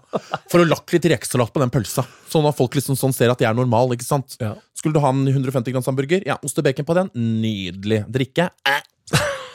[0.49, 2.05] For å lagt litt rekesalat på den pølsa.
[2.31, 3.93] Sånn at folk liksom sånn ser at jeg er normal.
[3.93, 4.37] ikke sant?
[4.41, 4.55] Ja.
[4.77, 6.23] Skulle du ha en 150 grams hamburger?
[6.25, 7.11] Ja, ost og bacon på den.
[7.43, 8.01] Nydelig.
[8.09, 8.49] Drikke?
[8.65, 8.81] Eh.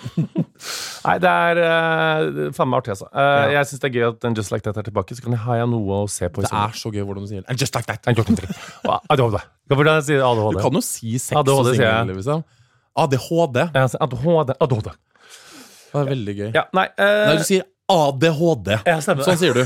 [1.04, 3.06] Nei, det er uh, faen meg artig, altså.
[3.08, 3.58] Uh, Ja.
[3.58, 5.16] Jeg syns det er gøy at den Just Like That er tilbake.
[5.16, 6.44] Så kan jeg, ha jeg noe å se på.
[6.44, 7.44] Det er så gøy hvordan du sier.
[7.48, 8.04] And Just like that.
[8.08, 9.08] And just like that.
[9.12, 9.40] ADHD.
[9.72, 10.58] Hvordan sier ADHD?
[10.58, 12.44] Du kan jo si sex ADHD, og singel, liksom.
[13.04, 13.60] ADHD.
[13.74, 14.54] Ja, ADHD.
[14.68, 14.92] ADHD.
[15.94, 16.48] Det er veldig gøy.
[16.56, 17.20] Ja, nei, uh...
[17.30, 18.72] Nei, du sier ADHD.
[18.88, 18.98] Ja.
[19.04, 19.62] Sånn sier du.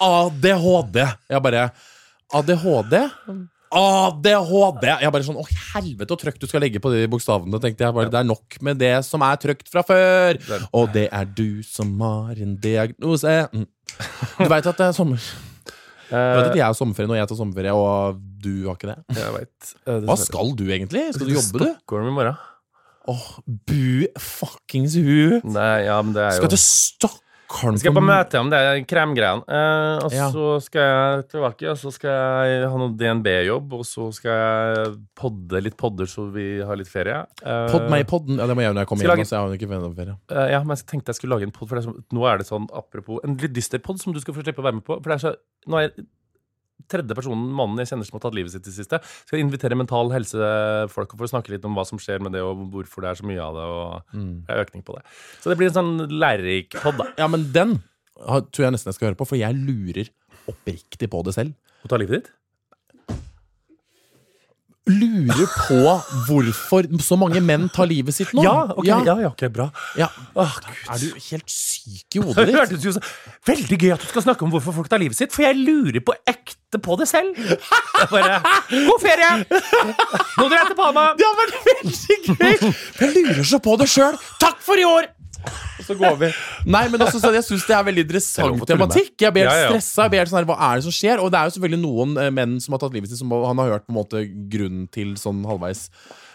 [0.00, 1.00] ADHD.
[1.30, 1.70] Jeg bare
[2.36, 3.00] ADHD?
[3.70, 4.86] ADHD!
[4.98, 5.44] Jeg bare sånn, Å,
[5.76, 7.60] helvete, så trøkk du skal legge på de bokstavene.
[7.62, 10.40] tenkte jeg bare, Det er nok med det som er trøkt fra før.
[10.74, 13.36] Og det er du som har en diagnose.
[13.54, 13.68] Mm.
[14.40, 15.22] Du veit at det er sommer.
[16.10, 18.96] Du vet at jeg har sommerferie når jeg tar sommerferie, og du har ikke det?
[19.14, 19.68] Jeg vet.
[19.86, 21.04] det Hva skal du egentlig?
[21.14, 21.66] Skal du jobbe, du?
[21.68, 22.40] Stockholm i morgen.
[23.08, 25.40] Åh, bu fuckings hu!
[25.44, 28.58] Nei, ja, men det er jo Skal til Stockholm Jeg skal på møte om det
[28.86, 29.42] kremgreiene.
[29.48, 30.28] Eh, og Ja.
[30.30, 32.10] så skal jeg tilbake, og så skal
[32.46, 36.86] jeg ha noe DNB-jobb, og så skal jeg podde litt podder så vi har litt
[36.92, 37.24] ferie.
[37.42, 38.38] Eh, Podd meg i podden.
[38.38, 39.24] Ja, det må jeg når jeg kommer hjem.
[39.26, 40.16] Så jeg har ikke ferie.
[40.30, 42.28] eh, ja, men jeg tenkte jeg skulle lage en podd, for det er så, nå
[42.30, 44.78] er det sånn apropos En litt dyster podd som du skal få slippe å være
[44.78, 45.00] med på.
[45.02, 45.34] For det er så
[45.66, 46.06] Nå er jeg
[46.90, 49.00] tredje personen, mannen jeg kjenner som har tatt livet sitt i det siste.
[49.28, 52.66] Skal invitere mental helsefolk for å snakke litt om hva som skjer med det, og
[52.74, 54.44] hvorfor det er så mye av det, og Mm.
[54.48, 55.02] er økning på det.
[55.40, 57.06] Så det blir en sånn lærerik podd, da.
[57.18, 57.78] Ja, men den
[58.20, 60.10] tror jeg nesten jeg skal høre på, for jeg lurer
[60.50, 61.54] oppriktig på det selv.
[61.84, 62.30] Å ta livet ditt?
[64.88, 65.76] Lurer på
[66.26, 68.42] hvorfor så mange menn tar livet sitt nå.
[68.42, 69.66] Ja, ok, ja, ja, ok, bra.
[70.00, 70.08] Ja.
[70.34, 70.80] Åh, Gud.
[70.88, 72.98] Er du helt syk i hodet ditt?
[73.46, 76.00] Veldig gøy at du skal snakke om hvorfor folk tar livet sitt, for jeg lurer
[76.02, 77.36] på ekte på det selv.
[77.36, 78.40] Jeg bare
[78.72, 79.30] God ferie!
[79.44, 81.06] Nå drar jeg til Palma.
[81.20, 82.74] Det har vært veldig gøy!
[83.04, 84.18] Jeg lurer så på det sjøl.
[84.42, 85.12] Takk for i år!
[85.80, 86.28] Og så går vi.
[86.70, 89.14] Nei, men også, jeg syns det er veldig Det er interessant tematikk.
[89.24, 89.72] Jeg blir helt Ja, ja.
[89.72, 90.04] stressa.
[90.06, 91.22] Jeg blir helt sånn her, Hva er det som skjer?
[91.24, 93.62] Og det er jo selvfølgelig noen eh, menn som har tatt livet sitt, som han
[93.64, 94.22] har hørt på en måte
[94.52, 95.88] grunnen til sånn halvveis.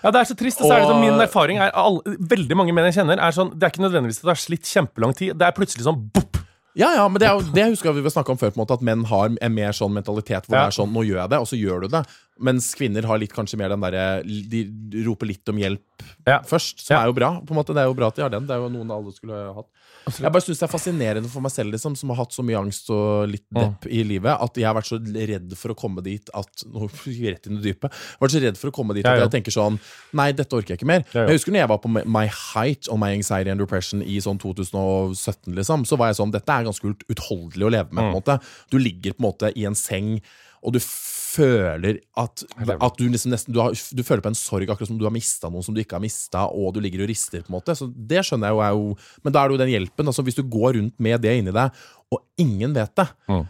[0.03, 0.59] Ja, det er så trist.
[0.61, 2.01] Og så er det sånn, min erfaring er alle,
[2.35, 4.65] Veldig mange menn jeg kjenner, er sånn Det er ikke nødvendigvis at det har slitt
[4.69, 5.37] kjempelang tid.
[5.39, 6.41] Det er plutselig sånn bopp.
[6.75, 8.65] Ja, ja, men det, er jo, det husker jeg vi snakka om før, på en
[8.65, 10.65] måte, at menn har en mer sånn mentalitet hvor Ja.
[10.67, 12.01] det er sånn 'nå gjør jeg det', og så gjør du det.
[12.37, 14.65] Mens kvinner har litt kanskje mer den derre De
[15.05, 15.79] roper litt om hjelp
[16.27, 16.41] Ja.
[16.43, 17.03] først, som Ja.
[17.03, 17.29] er jo bra.
[17.41, 18.45] på en måte, Det er jo bra at de har den.
[18.45, 19.67] Det er jo noen alle skulle ha hatt.
[20.19, 22.59] Jeg bare synes det er fascinerende for meg selv, liksom, som har hatt så mye
[22.61, 26.03] angst og litt depp i livet, at jeg har vært så redd for å komme
[26.03, 26.89] dit at Nå
[27.31, 27.91] rett inn i dypet.
[28.21, 29.79] Vært så redd for å komme dit at jeg tenker sånn
[30.13, 31.05] Nei, dette orker jeg ikke mer.
[31.13, 34.37] Jeg husker når jeg var på my height on my anxiety and depression i sånn
[34.37, 38.03] 2017, liksom, så var jeg sånn Dette er ganske utholdelig å leve med.
[38.03, 40.21] på en måte Du ligger på en måte i en seng,
[40.63, 40.79] og du
[41.35, 42.43] føler at,
[42.75, 45.13] at du liksom nesten du, har, du føler på en sorg, akkurat som du har
[45.15, 47.43] mista noen som du ikke har mista, og du ligger og rister.
[47.45, 49.73] på en måte Så det skjønner jeg jo, jo Men da er det jo den
[49.75, 50.09] hjelpen.
[50.11, 51.83] altså Hvis du går rundt med det inni deg,
[52.13, 53.45] og ingen vet det, Mm.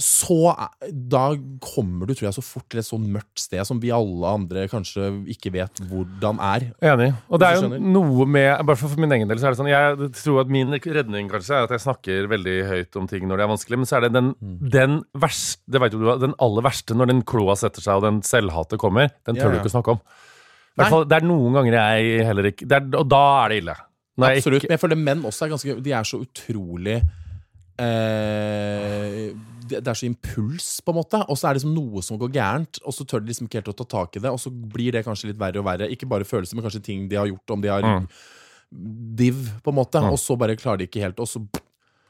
[0.00, 3.80] Så er- da kommer du tror jeg, så fort til et sånn mørkt sted som
[3.82, 6.68] vi alle andre kanskje ikke vet hvordan er.
[6.80, 7.08] Enig.
[7.28, 9.68] Og det er jo noe med Bare for, min egen del så er det sånn
[9.72, 13.36] Jeg tror at min redning kanskje er at jeg snakker veldig høyt om ting når
[13.38, 14.70] det er vanskelig, men så er det den, Mm.
[14.70, 18.02] den verste Det vet jo du, den aller verste når den kloa setter seg og
[18.06, 20.00] den selvhatet kommer, den tør Ja, du ikke å snakke om.
[20.78, 23.62] Hvert fall, det er noen ganger jeg heller ikke det er, Og da er det
[23.64, 23.74] ille.
[24.16, 24.62] Når jeg Absolutt.
[24.62, 27.02] ikke- Men jeg føler menn også er ganske De er så utrolig
[27.78, 29.32] eh,
[29.70, 31.20] det, er så impuls, på en måte.
[31.28, 33.60] Og så er det liksom noe som går gærent, og så tør de liksom ikke
[33.60, 34.32] helt å ta tak i det.
[34.32, 35.88] Og så blir det kanskje litt verre og verre.
[35.92, 38.08] Ikke bare følelser, men kanskje ting de har gjort, om de har Mm.
[39.16, 40.02] div, på en måte.
[40.12, 41.44] Og så bare klarer de ikke helt, og så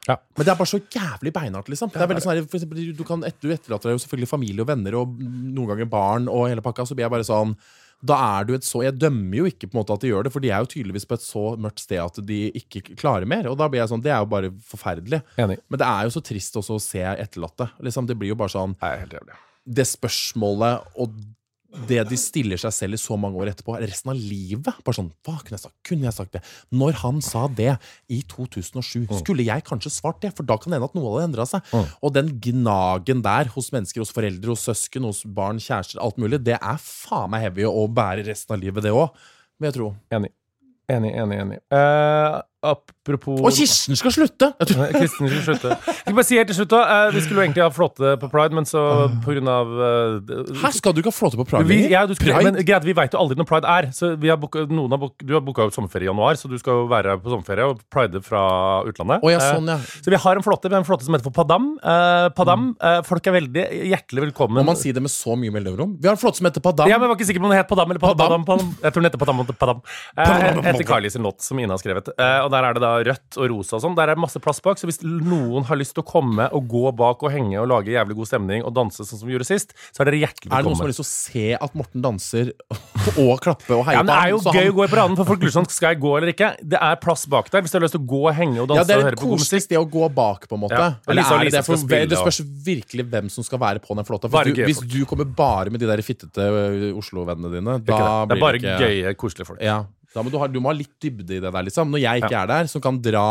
[0.07, 0.15] Ja.
[0.35, 1.91] Men det er bare så jævlig beinhardt, liksom.
[1.91, 4.67] Det er veldig sånn for eksempel, du, kan, du etterlater deg jo selvfølgelig familie og
[4.67, 7.55] venner og noen ganger barn og hele pakka, så blir jeg bare sånn
[7.99, 10.27] da er du et så Jeg dømmer jo ikke på en måte at de gjør
[10.27, 13.27] det, for de er jo tydeligvis på et så mørkt sted at de ikke klarer
[13.27, 13.49] mer.
[13.51, 15.21] Og da blir jeg sånn Det er jo bare forferdelig.
[15.41, 15.59] Enig.
[15.67, 17.67] Men det er jo så trist også å se etterlatte.
[17.83, 19.35] Liksom, det blir jo bare sånn Nei, helt jævlig.
[19.79, 21.19] Det spørsmålet og
[21.89, 24.79] det de stiller seg selv i så mange år etterpå, resten av livet.
[24.85, 25.75] Bare sånn, hva kunne jeg sagt?
[25.85, 26.41] Kunne jeg sagt det?
[26.73, 27.75] Når han sa det
[28.09, 30.33] i 2007, skulle jeg kanskje svart det?
[30.37, 31.69] For da kan det hende at noe hadde endra seg.
[32.01, 36.41] Og den gnagen der hos mennesker, hos foreldre, hos søsken, hos barn, kjærester, alt mulig,
[36.47, 39.13] det er faen meg heavy å bære resten av livet, det òg.
[39.59, 39.93] Vil jeg tro.
[40.15, 40.33] Enig.
[40.89, 41.59] Enig, enig, enig.
[41.69, 44.51] Eh, apropos Og Kirsten skal slutte!
[44.67, 45.75] Kirsten skulle slutte.
[45.85, 48.29] Skal bare si helt til slutt da, eh, Vi skulle jo egentlig ha flåte på
[48.31, 52.05] Pride, men så av eh, Her skal du ikke ha flåte på Pride vi, ja,
[52.09, 52.51] du skal, Pride?
[52.51, 53.89] men greit, vi vet jo aldri når Pride er.
[53.95, 54.39] Så vi har
[54.69, 57.17] noen har book, du har booka ut sommerferie i januar, så du skal jo være
[57.21, 58.43] på sommerferie og pride fra
[58.87, 59.23] utlandet.
[59.23, 59.77] Oh, ja, Eh, sånn, ja.
[59.79, 61.71] Så vi har en flåte, vi har en flåte som heter for Padam.
[61.79, 64.59] Uh, Padam, eh, Folk er veldig hjertelig velkommen.
[64.59, 65.95] Må man si det med så mye mellomrom?
[65.99, 66.89] Vi har en flåte som heter Padam.
[66.91, 68.19] Ja, men Jeg var ikke sikker på om den het Padam eller Padam.
[68.19, 68.45] Padam?
[68.49, 69.45] Padam, Jeg tror den heter Padam.
[69.63, 69.81] Padam.
[70.17, 72.11] Eh, heter Carly sin låt, som Ina har skrevet.
[72.17, 73.95] Eh, og Der er det da rødt og rosa og sånn.
[73.97, 76.65] Der er det masse plass bak, så hvis noen har lyst til å komme og
[76.71, 79.47] gå bak og henge og lage jævlig god stemning og danse sånn som vi gjorde
[79.49, 80.57] sist, så er dere hjertelig velkommen.
[80.57, 82.51] Er det noen som har lyst til å se at Morten danser
[83.23, 85.15] og klappe og heie Ja, men Det er jo gøy han- å gå i paraden,
[85.19, 86.49] for folk lurer sånn Skal jeg gå eller ikke?
[86.73, 88.67] Det er plass bak der hvis du har lyst til å gå og henge og
[88.73, 90.79] danse Ja, det og er høre på god Det å gå bak, på en måte.
[90.79, 91.63] Ja, Eller Lisa er det det?
[91.67, 94.29] For spille, det spørs virkelig hvem som skal være på den flåta.
[94.29, 96.49] Du, hvis du kommer bare med de der fittete
[96.97, 98.29] Oslo-vennene dine, Ikke da det.
[98.29, 99.61] det er bare gøye, koselige folk.
[99.63, 99.83] Ja,
[100.15, 101.91] da må du, ha, du må ha litt dybde i det der, liksom.
[101.93, 103.27] Når jeg ikke er der, som kan dra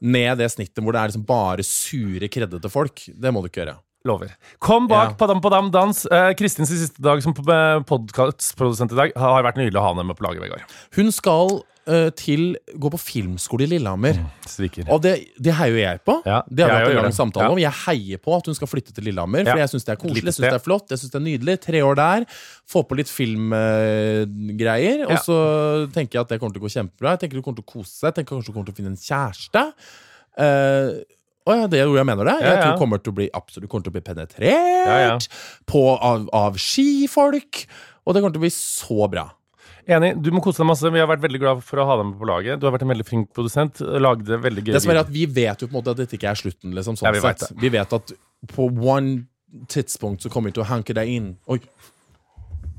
[0.00, 3.04] ned det snittet hvor det er liksom bare sure, kreddete folk.
[3.14, 3.76] Det må du ikke gjøre.
[4.08, 4.30] Lover.
[4.58, 5.16] Kom bak Ja.
[5.20, 6.06] Padam Padam Dans.
[6.08, 10.16] Eh, Kristins siste dag som podkastprodusent i dag har vært nydelig å ha henne med
[10.16, 10.64] på laget, Vegard.
[10.96, 11.60] Hun skal
[11.90, 14.14] eh, til gå på filmskole i Lillehammer.
[14.22, 15.12] Mm, Og det,
[15.42, 16.14] det heier jo jeg på.
[16.24, 17.50] Ja, det har vi hatt en lang samtale Ja.
[17.56, 17.58] om.
[17.58, 19.52] Jeg heier på at hun skal flytte til Lillehammer, Ja.
[19.52, 21.26] for jeg syns det er koselig, jeg synes det er flott, jeg synes det er
[21.26, 21.58] nydelig.
[21.66, 22.26] Tre år der,
[22.70, 25.22] få på litt filmgreier, og Ja.
[25.24, 25.36] så
[25.92, 27.10] tenker jeg at det kommer til å gå kjempebra.
[27.16, 28.80] Jeg tenker hun kommer til å kose seg, jeg tenker kanskje hun kommer til å
[28.80, 29.64] finne en kjæreste.
[30.40, 31.02] Uh,
[31.48, 32.36] å ja, det er jo jeg mener det.
[32.40, 32.62] Ja, Jeg ja.
[32.62, 35.18] tror hun kommer til å bli, absolutt kommer til å bli penetrert Ja, ja.
[35.66, 37.66] På, av, av skifolk,
[38.06, 39.30] og det kommer til å bli så bra.
[39.90, 40.12] Enig.
[40.22, 40.90] Du må kose deg masse.
[40.94, 42.60] Vi har vært veldig glad for å ha deg med på laget.
[42.62, 43.80] Du har vært en veldig flink produsent.
[43.80, 46.18] Lagde veldig gøy Det som er at Vi vet jo på en måte at dette
[46.18, 46.74] ikke er slutten.
[46.76, 47.56] Liksom, sånn Ja, vi vet sett.
[47.64, 48.12] vi vet at
[48.54, 49.24] på one
[49.70, 51.32] tidspunkt så kommer vi til å hanke deg inn.
[51.50, 51.58] Oi.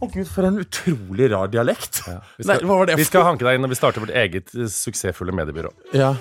[0.02, 2.00] Å Gud, for en utrolig rar dialekt.
[2.08, 4.16] Vi Nei, skal, hva var det vi skal hanke deg inn når vi starter vårt
[4.18, 5.70] eget suksessfulle mediebyrå.
[5.94, 6.16] Ja.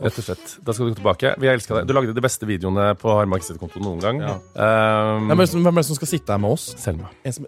[0.00, 0.54] Rett og slett.
[0.64, 1.34] Da skal du tilbake.
[1.38, 1.90] Vi elsker deg.
[1.90, 4.22] Du lagde de beste videoene på Harmark sitt konto noen gang.
[4.24, 4.38] Ja.
[4.56, 6.64] Um, er det som, hvem er det som skal sitte her med oss?
[6.80, 7.12] Selma.
[7.22, 7.46] En som,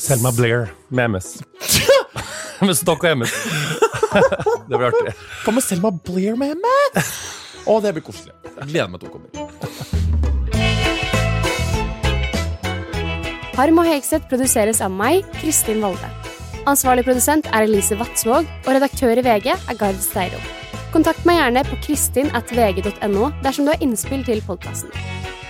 [0.00, 1.42] Selma Blair med MS.
[2.66, 3.34] med stokk og MS.
[4.68, 5.14] det blir artig.
[5.44, 7.12] Kommer Selma Blair med MS?
[7.68, 8.34] Å, det blir koselig.
[8.56, 9.30] Jeg gleder meg til hun kommer.
[13.60, 16.08] Harm og Hegseth produseres av meg, Kristin Valde.
[16.68, 20.40] Ansvarlig produsent er Elise Vatsvåg, og redaktør i VG er Gard Steiro.
[20.94, 24.90] Kontakt meg gjerne på kristin.vg.no dersom du har innspill til podkasten.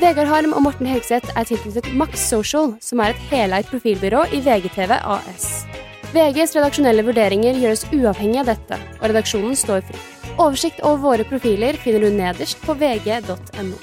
[0.01, 4.39] Vegard Harm og Morten Hegseth er tilknyttet Max Social, som er et heleid profilbyrå i
[4.41, 5.67] VGTV AS.
[6.15, 10.01] VGs redaksjonelle vurderinger gjøres uavhengig av dette, og redaksjonen står fri.
[10.41, 13.77] Oversikt over våre profiler finner du nederst på vg.no.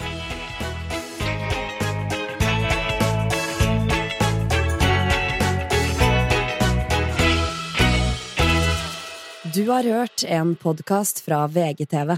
[9.53, 12.17] Du har hørt en podkast fra VGTV.